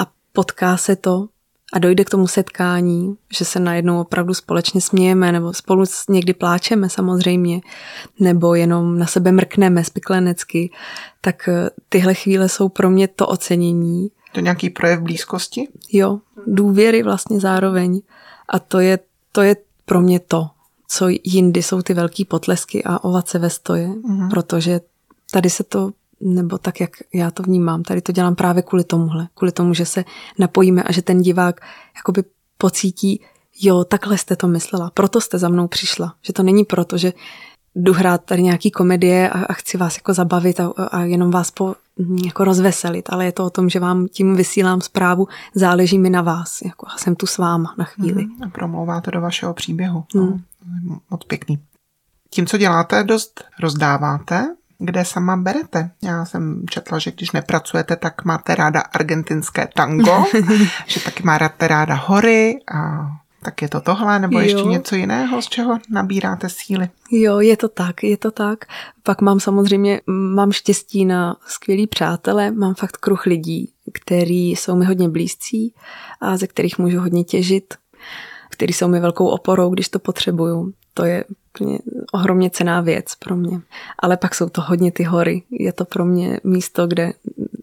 a 0.00 0.10
potká 0.32 0.76
se 0.76 0.96
to 0.96 1.28
a 1.74 1.78
dojde 1.78 2.04
k 2.04 2.10
tomu 2.10 2.26
setkání, 2.26 3.16
že 3.38 3.44
se 3.44 3.60
najednou 3.60 4.00
opravdu 4.00 4.34
společně 4.34 4.80
smějeme 4.80 5.32
nebo 5.32 5.52
spolu 5.52 5.84
někdy 6.08 6.34
pláčeme 6.34 6.88
samozřejmě, 6.88 7.60
nebo 8.20 8.54
jenom 8.54 8.98
na 8.98 9.06
sebe 9.06 9.32
mrkneme 9.32 9.84
spiklenecky, 9.84 10.70
tak 11.20 11.48
eh, 11.48 11.70
tyhle 11.88 12.14
chvíle 12.14 12.48
jsou 12.48 12.68
pro 12.68 12.90
mě 12.90 13.08
to 13.08 13.26
ocenění. 13.26 14.10
To 14.32 14.40
nějaký 14.40 14.70
projev 14.70 15.00
blízkosti? 15.00 15.68
Jo, 15.92 16.18
důvěry 16.46 17.02
vlastně 17.02 17.40
zároveň. 17.40 18.00
A 18.48 18.58
to 18.58 18.80
je, 18.80 18.98
to 19.32 19.42
je 19.42 19.56
pro 19.84 20.00
mě 20.00 20.20
to, 20.20 20.46
co 20.88 21.06
jindy 21.24 21.62
jsou 21.62 21.82
ty 21.82 21.94
velký 21.94 22.24
potlesky 22.24 22.84
a 22.84 23.04
ovace 23.04 23.38
ve 23.38 23.50
stoje, 23.50 23.88
mm-hmm. 23.88 24.30
protože 24.30 24.80
tady 25.30 25.50
se 25.50 25.64
to 25.64 25.90
nebo 26.20 26.58
tak, 26.58 26.80
jak 26.80 26.90
já 27.14 27.30
to 27.30 27.42
vnímám. 27.42 27.82
Tady 27.82 28.00
to 28.00 28.12
dělám 28.12 28.34
právě 28.34 28.62
kvůli 28.62 28.84
tomuhle. 28.84 29.28
Kvůli 29.34 29.52
tomu, 29.52 29.74
že 29.74 29.86
se 29.86 30.04
napojíme 30.38 30.82
a 30.82 30.92
že 30.92 31.02
ten 31.02 31.22
divák 31.22 31.60
jakoby 31.96 32.24
pocítí, 32.58 33.20
jo, 33.60 33.84
takhle 33.84 34.18
jste 34.18 34.36
to 34.36 34.48
myslela, 34.48 34.90
proto 34.94 35.20
jste 35.20 35.38
za 35.38 35.48
mnou 35.48 35.68
přišla. 35.68 36.14
Že 36.22 36.32
to 36.32 36.42
není 36.42 36.64
proto, 36.64 36.98
že 36.98 37.12
jdu 37.74 37.92
hrát 37.92 38.24
tady 38.24 38.42
nějaký 38.42 38.70
komedie 38.70 39.30
a, 39.30 39.44
a 39.44 39.52
chci 39.52 39.76
vás 39.76 39.96
jako 39.96 40.14
zabavit 40.14 40.60
a, 40.60 40.66
a 40.66 41.00
jenom 41.00 41.30
vás 41.30 41.50
po, 41.50 41.74
jako 42.24 42.44
rozveselit, 42.44 43.04
ale 43.08 43.24
je 43.24 43.32
to 43.32 43.44
o 43.44 43.50
tom, 43.50 43.68
že 43.68 43.80
vám 43.80 44.06
tím 44.08 44.36
vysílám 44.36 44.80
zprávu, 44.80 45.28
záleží 45.54 45.98
mi 45.98 46.10
na 46.10 46.22
vás, 46.22 46.62
jako 46.62 46.86
jsem 46.96 47.16
tu 47.16 47.26
s 47.26 47.38
váma 47.38 47.74
na 47.78 47.84
chvíli. 47.84 48.24
Mm, 48.24 48.42
a 48.42 48.48
promlouvá 48.48 49.00
to 49.00 49.10
do 49.10 49.20
vašeho 49.20 49.54
příběhu. 49.54 50.04
Mm. 50.14 50.40
No, 50.84 50.98
moc 51.10 51.24
pěkný. 51.24 51.58
Tím, 52.30 52.46
co 52.46 52.58
děláte, 52.58 53.04
dost 53.04 53.44
rozdáváte, 53.60 54.54
kde 54.84 55.04
sama 55.04 55.36
berete. 55.36 55.90
Já 56.02 56.24
jsem 56.24 56.62
četla, 56.70 56.98
že 56.98 57.10
když 57.10 57.32
nepracujete, 57.32 57.96
tak 57.96 58.24
máte 58.24 58.54
ráda 58.54 58.80
argentinské 58.80 59.68
tango, 59.74 60.24
že 60.86 61.00
taky 61.00 61.22
máte 61.22 61.68
ráda 61.68 61.94
hory 61.94 62.58
a 62.74 63.08
tak 63.44 63.62
je 63.62 63.68
to 63.68 63.80
tohle, 63.80 64.18
nebo 64.18 64.38
jo. 64.38 64.44
ještě 64.44 64.62
něco 64.62 64.96
jiného, 64.96 65.42
z 65.42 65.48
čeho 65.48 65.78
nabíráte 65.90 66.48
síly? 66.48 66.88
Jo, 67.10 67.40
je 67.40 67.56
to 67.56 67.68
tak, 67.68 68.02
je 68.02 68.16
to 68.16 68.30
tak. 68.30 68.64
Pak 69.02 69.20
mám 69.20 69.40
samozřejmě, 69.40 70.00
mám 70.06 70.52
štěstí 70.52 71.04
na 71.04 71.36
skvělý 71.46 71.86
přátele, 71.86 72.50
mám 72.50 72.74
fakt 72.74 72.96
kruh 72.96 73.26
lidí, 73.26 73.72
který 73.92 74.50
jsou 74.50 74.76
mi 74.76 74.84
hodně 74.84 75.08
blízcí 75.08 75.74
a 76.20 76.36
ze 76.36 76.46
kterých 76.46 76.78
můžu 76.78 77.00
hodně 77.00 77.24
těžit, 77.24 77.74
který 78.50 78.72
jsou 78.72 78.88
mi 78.88 79.00
velkou 79.00 79.26
oporou, 79.26 79.70
když 79.70 79.88
to 79.88 79.98
potřebuju. 79.98 80.72
To 80.94 81.04
je 81.04 81.24
úplně 81.54 81.78
ohromně 82.12 82.50
cená 82.50 82.80
věc 82.80 83.14
pro 83.14 83.36
mě. 83.36 83.60
Ale 83.98 84.16
pak 84.16 84.34
jsou 84.34 84.48
to 84.48 84.60
hodně 84.60 84.92
ty 84.92 85.02
hory. 85.02 85.42
Je 85.50 85.72
to 85.72 85.84
pro 85.84 86.04
mě 86.04 86.40
místo, 86.44 86.86
kde 86.86 87.12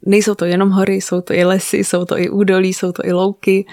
nejsou 0.06 0.36
to 0.36 0.46
jenom 0.46 0.70
hory, 0.70 0.96
jsou 0.96 1.22
to 1.22 1.34
i 1.34 1.44
lesy, 1.44 1.78
jsou 1.78 2.06
to 2.06 2.20
i 2.20 2.30
údolí, 2.30 2.74
jsou 2.74 2.92
to 2.92 3.06
i 3.06 3.12
louky, 3.12 3.66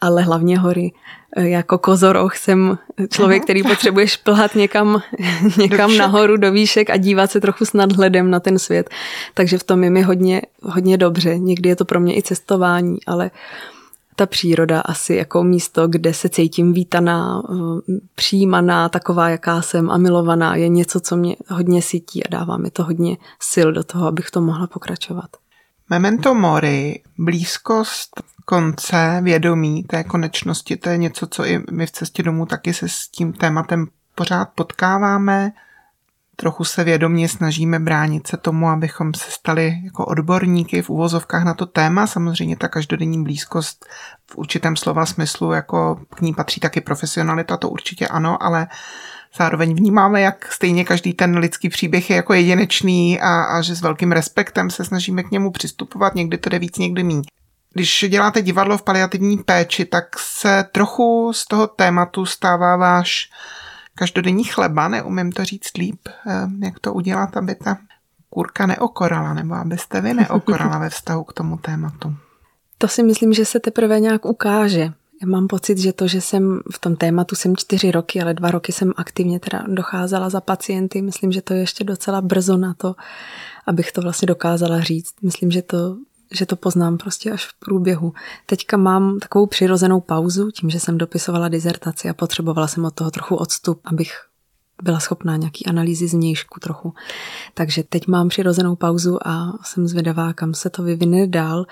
ale 0.00 0.22
hlavně 0.22 0.58
hory. 0.58 0.92
Jako 1.36 1.78
kozoroch 1.78 2.36
jsem 2.36 2.78
člověk, 3.10 3.42
který 3.42 3.62
potřebuje 3.62 4.06
šplhat 4.08 4.54
někam, 4.54 5.02
někam 5.58 5.90
do 5.90 5.98
nahoru 5.98 6.36
do 6.36 6.52
výšek 6.52 6.90
a 6.90 6.96
dívat 6.96 7.30
se 7.30 7.40
trochu 7.40 7.64
s 7.64 7.72
nadhledem 7.72 8.30
na 8.30 8.40
ten 8.40 8.58
svět. 8.58 8.90
Takže 9.34 9.58
v 9.58 9.64
tom 9.64 9.84
je 9.84 9.90
mi 9.90 10.02
hodně, 10.02 10.42
hodně 10.62 10.96
dobře. 10.96 11.38
Někdy 11.38 11.68
je 11.68 11.76
to 11.76 11.84
pro 11.84 12.00
mě 12.00 12.16
i 12.16 12.22
cestování, 12.22 12.98
ale 13.06 13.30
ta 14.16 14.26
příroda 14.26 14.80
asi 14.80 15.14
jako 15.14 15.44
místo, 15.44 15.88
kde 15.88 16.14
se 16.14 16.28
cítím 16.28 16.72
vítaná, 16.72 17.42
eh, 17.50 17.54
přijímaná, 18.14 18.88
taková, 18.88 19.28
jaká 19.28 19.62
jsem 19.62 19.90
a 19.90 19.96
milovaná, 19.96 20.56
je 20.56 20.68
něco, 20.68 21.00
co 21.00 21.16
mě 21.16 21.36
hodně 21.48 21.82
sytí 21.82 22.24
a 22.24 22.28
dává 22.30 22.56
mi 22.56 22.70
to 22.70 22.84
hodně 22.84 23.16
sil 23.50 23.68
do 23.72 23.84
toho, 23.84 24.06
abych 24.06 24.30
to 24.30 24.40
mohla 24.40 24.66
pokračovat. 24.66 25.30
Memento 25.90 26.34
mori, 26.34 27.02
blízkost 27.18 28.22
konce, 28.44 29.20
vědomí 29.22 29.82
té 29.82 30.04
konečnosti, 30.04 30.76
to 30.76 30.88
je 30.88 30.96
něco, 30.96 31.26
co 31.26 31.44
i 31.44 31.62
my 31.70 31.86
v 31.86 31.90
cestě 31.90 32.22
domů 32.22 32.46
taky 32.46 32.74
se 32.74 32.88
s 32.88 33.08
tím 33.08 33.32
tématem 33.32 33.86
pořád 34.14 34.48
potkáváme 34.54 35.52
trochu 36.36 36.64
se 36.64 36.84
vědomě 36.84 37.28
snažíme 37.28 37.78
bránit 37.78 38.26
se 38.26 38.36
tomu, 38.36 38.68
abychom 38.68 39.14
se 39.14 39.30
stali 39.30 39.80
jako 39.84 40.06
odborníky 40.06 40.82
v 40.82 40.90
uvozovkách 40.90 41.44
na 41.44 41.54
to 41.54 41.66
téma. 41.66 42.06
Samozřejmě 42.06 42.56
ta 42.56 42.68
každodenní 42.68 43.22
blízkost 43.24 43.86
v 44.30 44.36
určitém 44.36 44.76
slova 44.76 45.06
smyslu, 45.06 45.52
jako 45.52 46.00
k 46.14 46.20
ní 46.20 46.34
patří 46.34 46.60
taky 46.60 46.80
profesionalita, 46.80 47.56
to 47.56 47.68
určitě 47.68 48.08
ano, 48.08 48.42
ale 48.42 48.66
zároveň 49.36 49.74
vnímáme, 49.74 50.20
jak 50.20 50.52
stejně 50.52 50.84
každý 50.84 51.12
ten 51.12 51.38
lidský 51.38 51.68
příběh 51.68 52.10
je 52.10 52.16
jako 52.16 52.34
jedinečný 52.34 53.20
a, 53.20 53.42
a 53.42 53.62
že 53.62 53.76
s 53.76 53.82
velkým 53.82 54.12
respektem 54.12 54.70
se 54.70 54.84
snažíme 54.84 55.22
k 55.22 55.30
němu 55.30 55.50
přistupovat, 55.50 56.14
někdy 56.14 56.38
to 56.38 56.50
jde 56.50 56.58
víc, 56.58 56.78
někdy 56.78 57.02
míň. 57.02 57.22
Když 57.74 58.04
děláte 58.08 58.42
divadlo 58.42 58.78
v 58.78 58.82
paliativní 58.82 59.38
péči, 59.38 59.84
tak 59.84 60.18
se 60.18 60.64
trochu 60.72 61.32
z 61.34 61.46
toho 61.46 61.66
tématu 61.66 62.26
stává 62.26 62.76
váš 62.76 63.30
každodenní 63.94 64.44
chleba, 64.44 64.88
neumím 64.88 65.32
to 65.32 65.44
říct 65.44 65.76
líp, 65.78 66.00
eh, 66.08 66.48
jak 66.58 66.78
to 66.78 66.94
udělat, 66.94 67.36
aby 67.36 67.54
ta 67.54 67.78
kurka 68.30 68.66
neokorala, 68.66 69.34
nebo 69.34 69.54
abyste 69.54 70.00
vy 70.00 70.14
neokorala 70.14 70.78
ve 70.78 70.90
vztahu 70.90 71.24
k 71.24 71.32
tomu 71.32 71.56
tématu. 71.56 72.14
To 72.78 72.88
si 72.88 73.02
myslím, 73.02 73.32
že 73.32 73.44
se 73.44 73.60
teprve 73.60 74.00
nějak 74.00 74.24
ukáže. 74.24 74.92
Já 75.22 75.26
mám 75.26 75.46
pocit, 75.46 75.78
že 75.78 75.92
to, 75.92 76.08
že 76.08 76.20
jsem 76.20 76.60
v 76.72 76.78
tom 76.78 76.96
tématu 76.96 77.36
jsem 77.36 77.56
čtyři 77.56 77.90
roky, 77.90 78.22
ale 78.22 78.34
dva 78.34 78.50
roky 78.50 78.72
jsem 78.72 78.92
aktivně 78.96 79.40
teda 79.40 79.64
docházela 79.68 80.30
za 80.30 80.40
pacienty, 80.40 81.02
myslím, 81.02 81.32
že 81.32 81.42
to 81.42 81.54
je 81.54 81.60
ještě 81.60 81.84
docela 81.84 82.20
brzo 82.20 82.56
na 82.56 82.74
to, 82.74 82.94
abych 83.66 83.92
to 83.92 84.02
vlastně 84.02 84.26
dokázala 84.26 84.80
říct. 84.80 85.14
Myslím, 85.22 85.50
že 85.50 85.62
to 85.62 85.96
že 86.32 86.46
to 86.46 86.56
poznám 86.56 86.98
prostě 86.98 87.30
až 87.30 87.46
v 87.46 87.58
průběhu. 87.58 88.12
Teďka 88.46 88.76
mám 88.76 89.18
takovou 89.18 89.46
přirozenou 89.46 90.00
pauzu, 90.00 90.50
tím, 90.50 90.70
že 90.70 90.80
jsem 90.80 90.98
dopisovala 90.98 91.48
dizertaci 91.48 92.08
a 92.08 92.14
potřebovala 92.14 92.66
jsem 92.66 92.84
od 92.84 92.94
toho 92.94 93.10
trochu 93.10 93.36
odstup, 93.36 93.80
abych 93.84 94.12
byla 94.82 95.00
schopná 95.00 95.36
nějaký 95.36 95.66
analýzy 95.66 96.08
znějšku 96.08 96.60
trochu. 96.60 96.94
Takže 97.54 97.82
teď 97.82 98.06
mám 98.06 98.28
přirozenou 98.28 98.76
pauzu 98.76 99.28
a 99.28 99.52
jsem 99.64 99.88
zvědavá, 99.88 100.32
kam 100.32 100.54
se 100.54 100.70
to 100.70 100.82
vyvine 100.82 101.26
dál, 101.26 101.66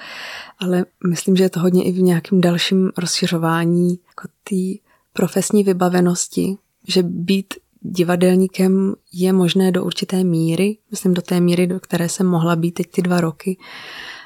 ale 0.59 0.85
myslím, 1.09 1.37
že 1.37 1.45
je 1.45 1.51
to 1.51 1.61
hodně 1.61 1.85
i 1.85 1.93
v 1.93 2.03
nějakém 2.03 2.41
dalším 2.41 2.91
rozšiřování 2.99 3.89
jako 3.91 4.29
té 4.45 4.83
profesní 5.13 5.65
vybavenosti, 5.65 6.57
že 6.89 7.03
být 7.03 7.55
divadelníkem 7.81 8.95
je 9.13 9.33
možné 9.33 9.73
do 9.73 9.85
určité 9.85 10.25
míry, 10.25 10.77
myslím 10.91 11.15
do 11.15 11.23
té 11.23 11.41
míry, 11.41 11.67
do 11.67 11.81
které 11.81 12.09
jsem 12.09 12.27
mohla 12.27 12.57
být 12.57 12.73
teď 12.73 12.91
ty 12.91 13.03
dva 13.03 13.21
roky, 13.21 13.59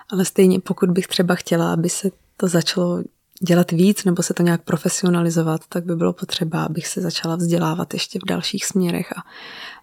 ale 0.08 0.24
stejně 0.24 0.60
pokud 0.60 0.90
bych 0.90 1.06
třeba 1.06 1.34
chtěla, 1.34 1.72
aby 1.72 1.88
se 1.88 2.10
to 2.36 2.48
začalo 2.48 3.02
dělat 3.40 3.70
víc 3.70 4.04
nebo 4.04 4.22
se 4.22 4.34
to 4.34 4.42
nějak 4.42 4.62
profesionalizovat, 4.62 5.60
tak 5.68 5.84
by 5.84 5.96
bylo 5.96 6.12
potřeba, 6.12 6.64
abych 6.64 6.86
se 6.86 7.00
začala 7.00 7.36
vzdělávat 7.36 7.94
ještě 7.94 8.18
v 8.18 8.26
dalších 8.28 8.64
směrech 8.64 9.12
a 9.16 9.24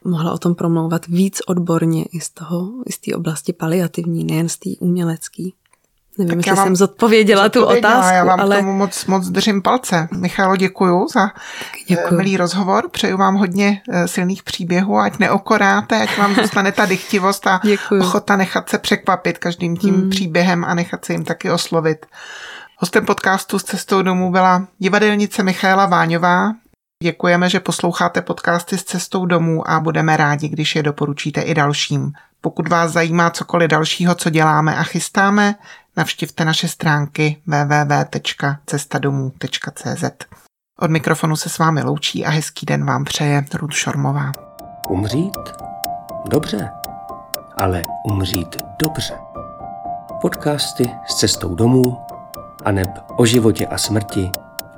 mohla 0.03 0.33
o 0.33 0.38
tom 0.38 0.55
promlouvat 0.55 1.07
víc 1.07 1.41
odborně 1.47 2.03
i 2.03 2.19
z 2.19 2.29
toho, 2.29 2.71
i 2.86 2.91
z 2.91 2.99
té 2.99 3.15
oblasti 3.15 3.53
paliativní, 3.53 4.23
nejen 4.23 4.49
z 4.49 4.57
té 4.57 4.69
umělecké. 4.79 5.43
Nevím, 6.17 6.38
jestli 6.38 6.56
jsem 6.56 6.76
zodpověděla 6.76 7.49
tu 7.49 7.65
otázku. 7.65 8.13
Já 8.13 8.23
vám 8.23 8.39
ale... 8.39 8.58
tomu 8.58 8.73
moc, 8.73 9.06
moc 9.06 9.28
držím 9.28 9.62
palce. 9.62 10.08
Michalo, 10.17 10.56
děkuju 10.56 11.08
za 11.13 11.30
děkuju. 11.88 12.17
milý 12.17 12.38
rozhovor. 12.38 12.89
Přeju 12.89 13.17
vám 13.17 13.36
hodně 13.36 13.82
eh, 13.89 14.08
silných 14.08 14.43
příběhů, 14.43 14.97
ať 14.97 15.19
neokoráte, 15.19 16.02
ať 16.02 16.17
vám 16.17 16.36
zůstane 16.36 16.71
ta 16.71 16.86
dychtivost 16.86 17.47
a 17.47 17.60
děkuju. 17.63 18.02
ochota 18.02 18.36
nechat 18.36 18.69
se 18.69 18.78
překvapit 18.78 19.38
každým 19.38 19.78
tím 19.78 19.95
hmm. 19.95 20.10
příběhem 20.10 20.65
a 20.65 20.73
nechat 20.73 21.06
se 21.06 21.13
jim 21.13 21.23
taky 21.23 21.52
oslovit. 21.52 22.06
Hostem 22.78 23.06
podcastu 23.06 23.60
s 23.60 23.63
cestou 23.63 24.02
domů 24.02 24.32
byla 24.32 24.67
divadelnice 24.78 25.43
Michaela 25.43 25.86
Váňová. 25.86 26.52
Děkujeme, 27.04 27.49
že 27.49 27.60
posloucháte 27.60 28.21
podcasty 28.21 28.78
s 28.78 28.84
cestou 28.84 29.26
domů 29.26 29.69
a 29.69 29.80
budeme 29.80 30.17
rádi, 30.17 30.49
když 30.49 30.76
je 30.76 30.84
doporučíte 30.84 31.41
i 31.41 31.54
dalším. 31.54 32.12
Pokud 32.41 32.69
vás 32.69 32.91
zajímá 32.91 33.30
cokoliv 33.30 33.69
dalšího, 33.69 34.15
co 34.15 34.30
děláme 34.30 34.76
a 34.76 34.84
chystáme, 34.84 35.56
navštivte 35.97 36.45
naše 36.45 36.67
stránky 36.67 37.38
www.cestadomů.cz. 37.45 40.03
Od 40.79 40.91
mikrofonu 40.91 41.36
se 41.36 41.49
s 41.49 41.58
vámi 41.58 41.84
loučí 41.84 42.25
a 42.25 42.29
hezký 42.29 42.65
den 42.65 42.86
vám 42.86 43.03
přeje 43.03 43.45
Rud 43.53 43.73
Šormová. 43.73 44.32
Umřít? 44.89 45.38
Dobře, 46.29 46.69
ale 47.58 47.82
umřít 48.06 48.56
dobře. 48.82 49.13
Podcasty 50.21 50.89
s 51.08 51.15
cestou 51.15 51.56
domů 51.56 51.97
a 52.65 52.71
neb 52.71 52.89
o 53.17 53.25
životě 53.25 53.67
a 53.67 53.77
smrti 53.77 54.32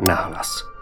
nahlas. 0.07 0.74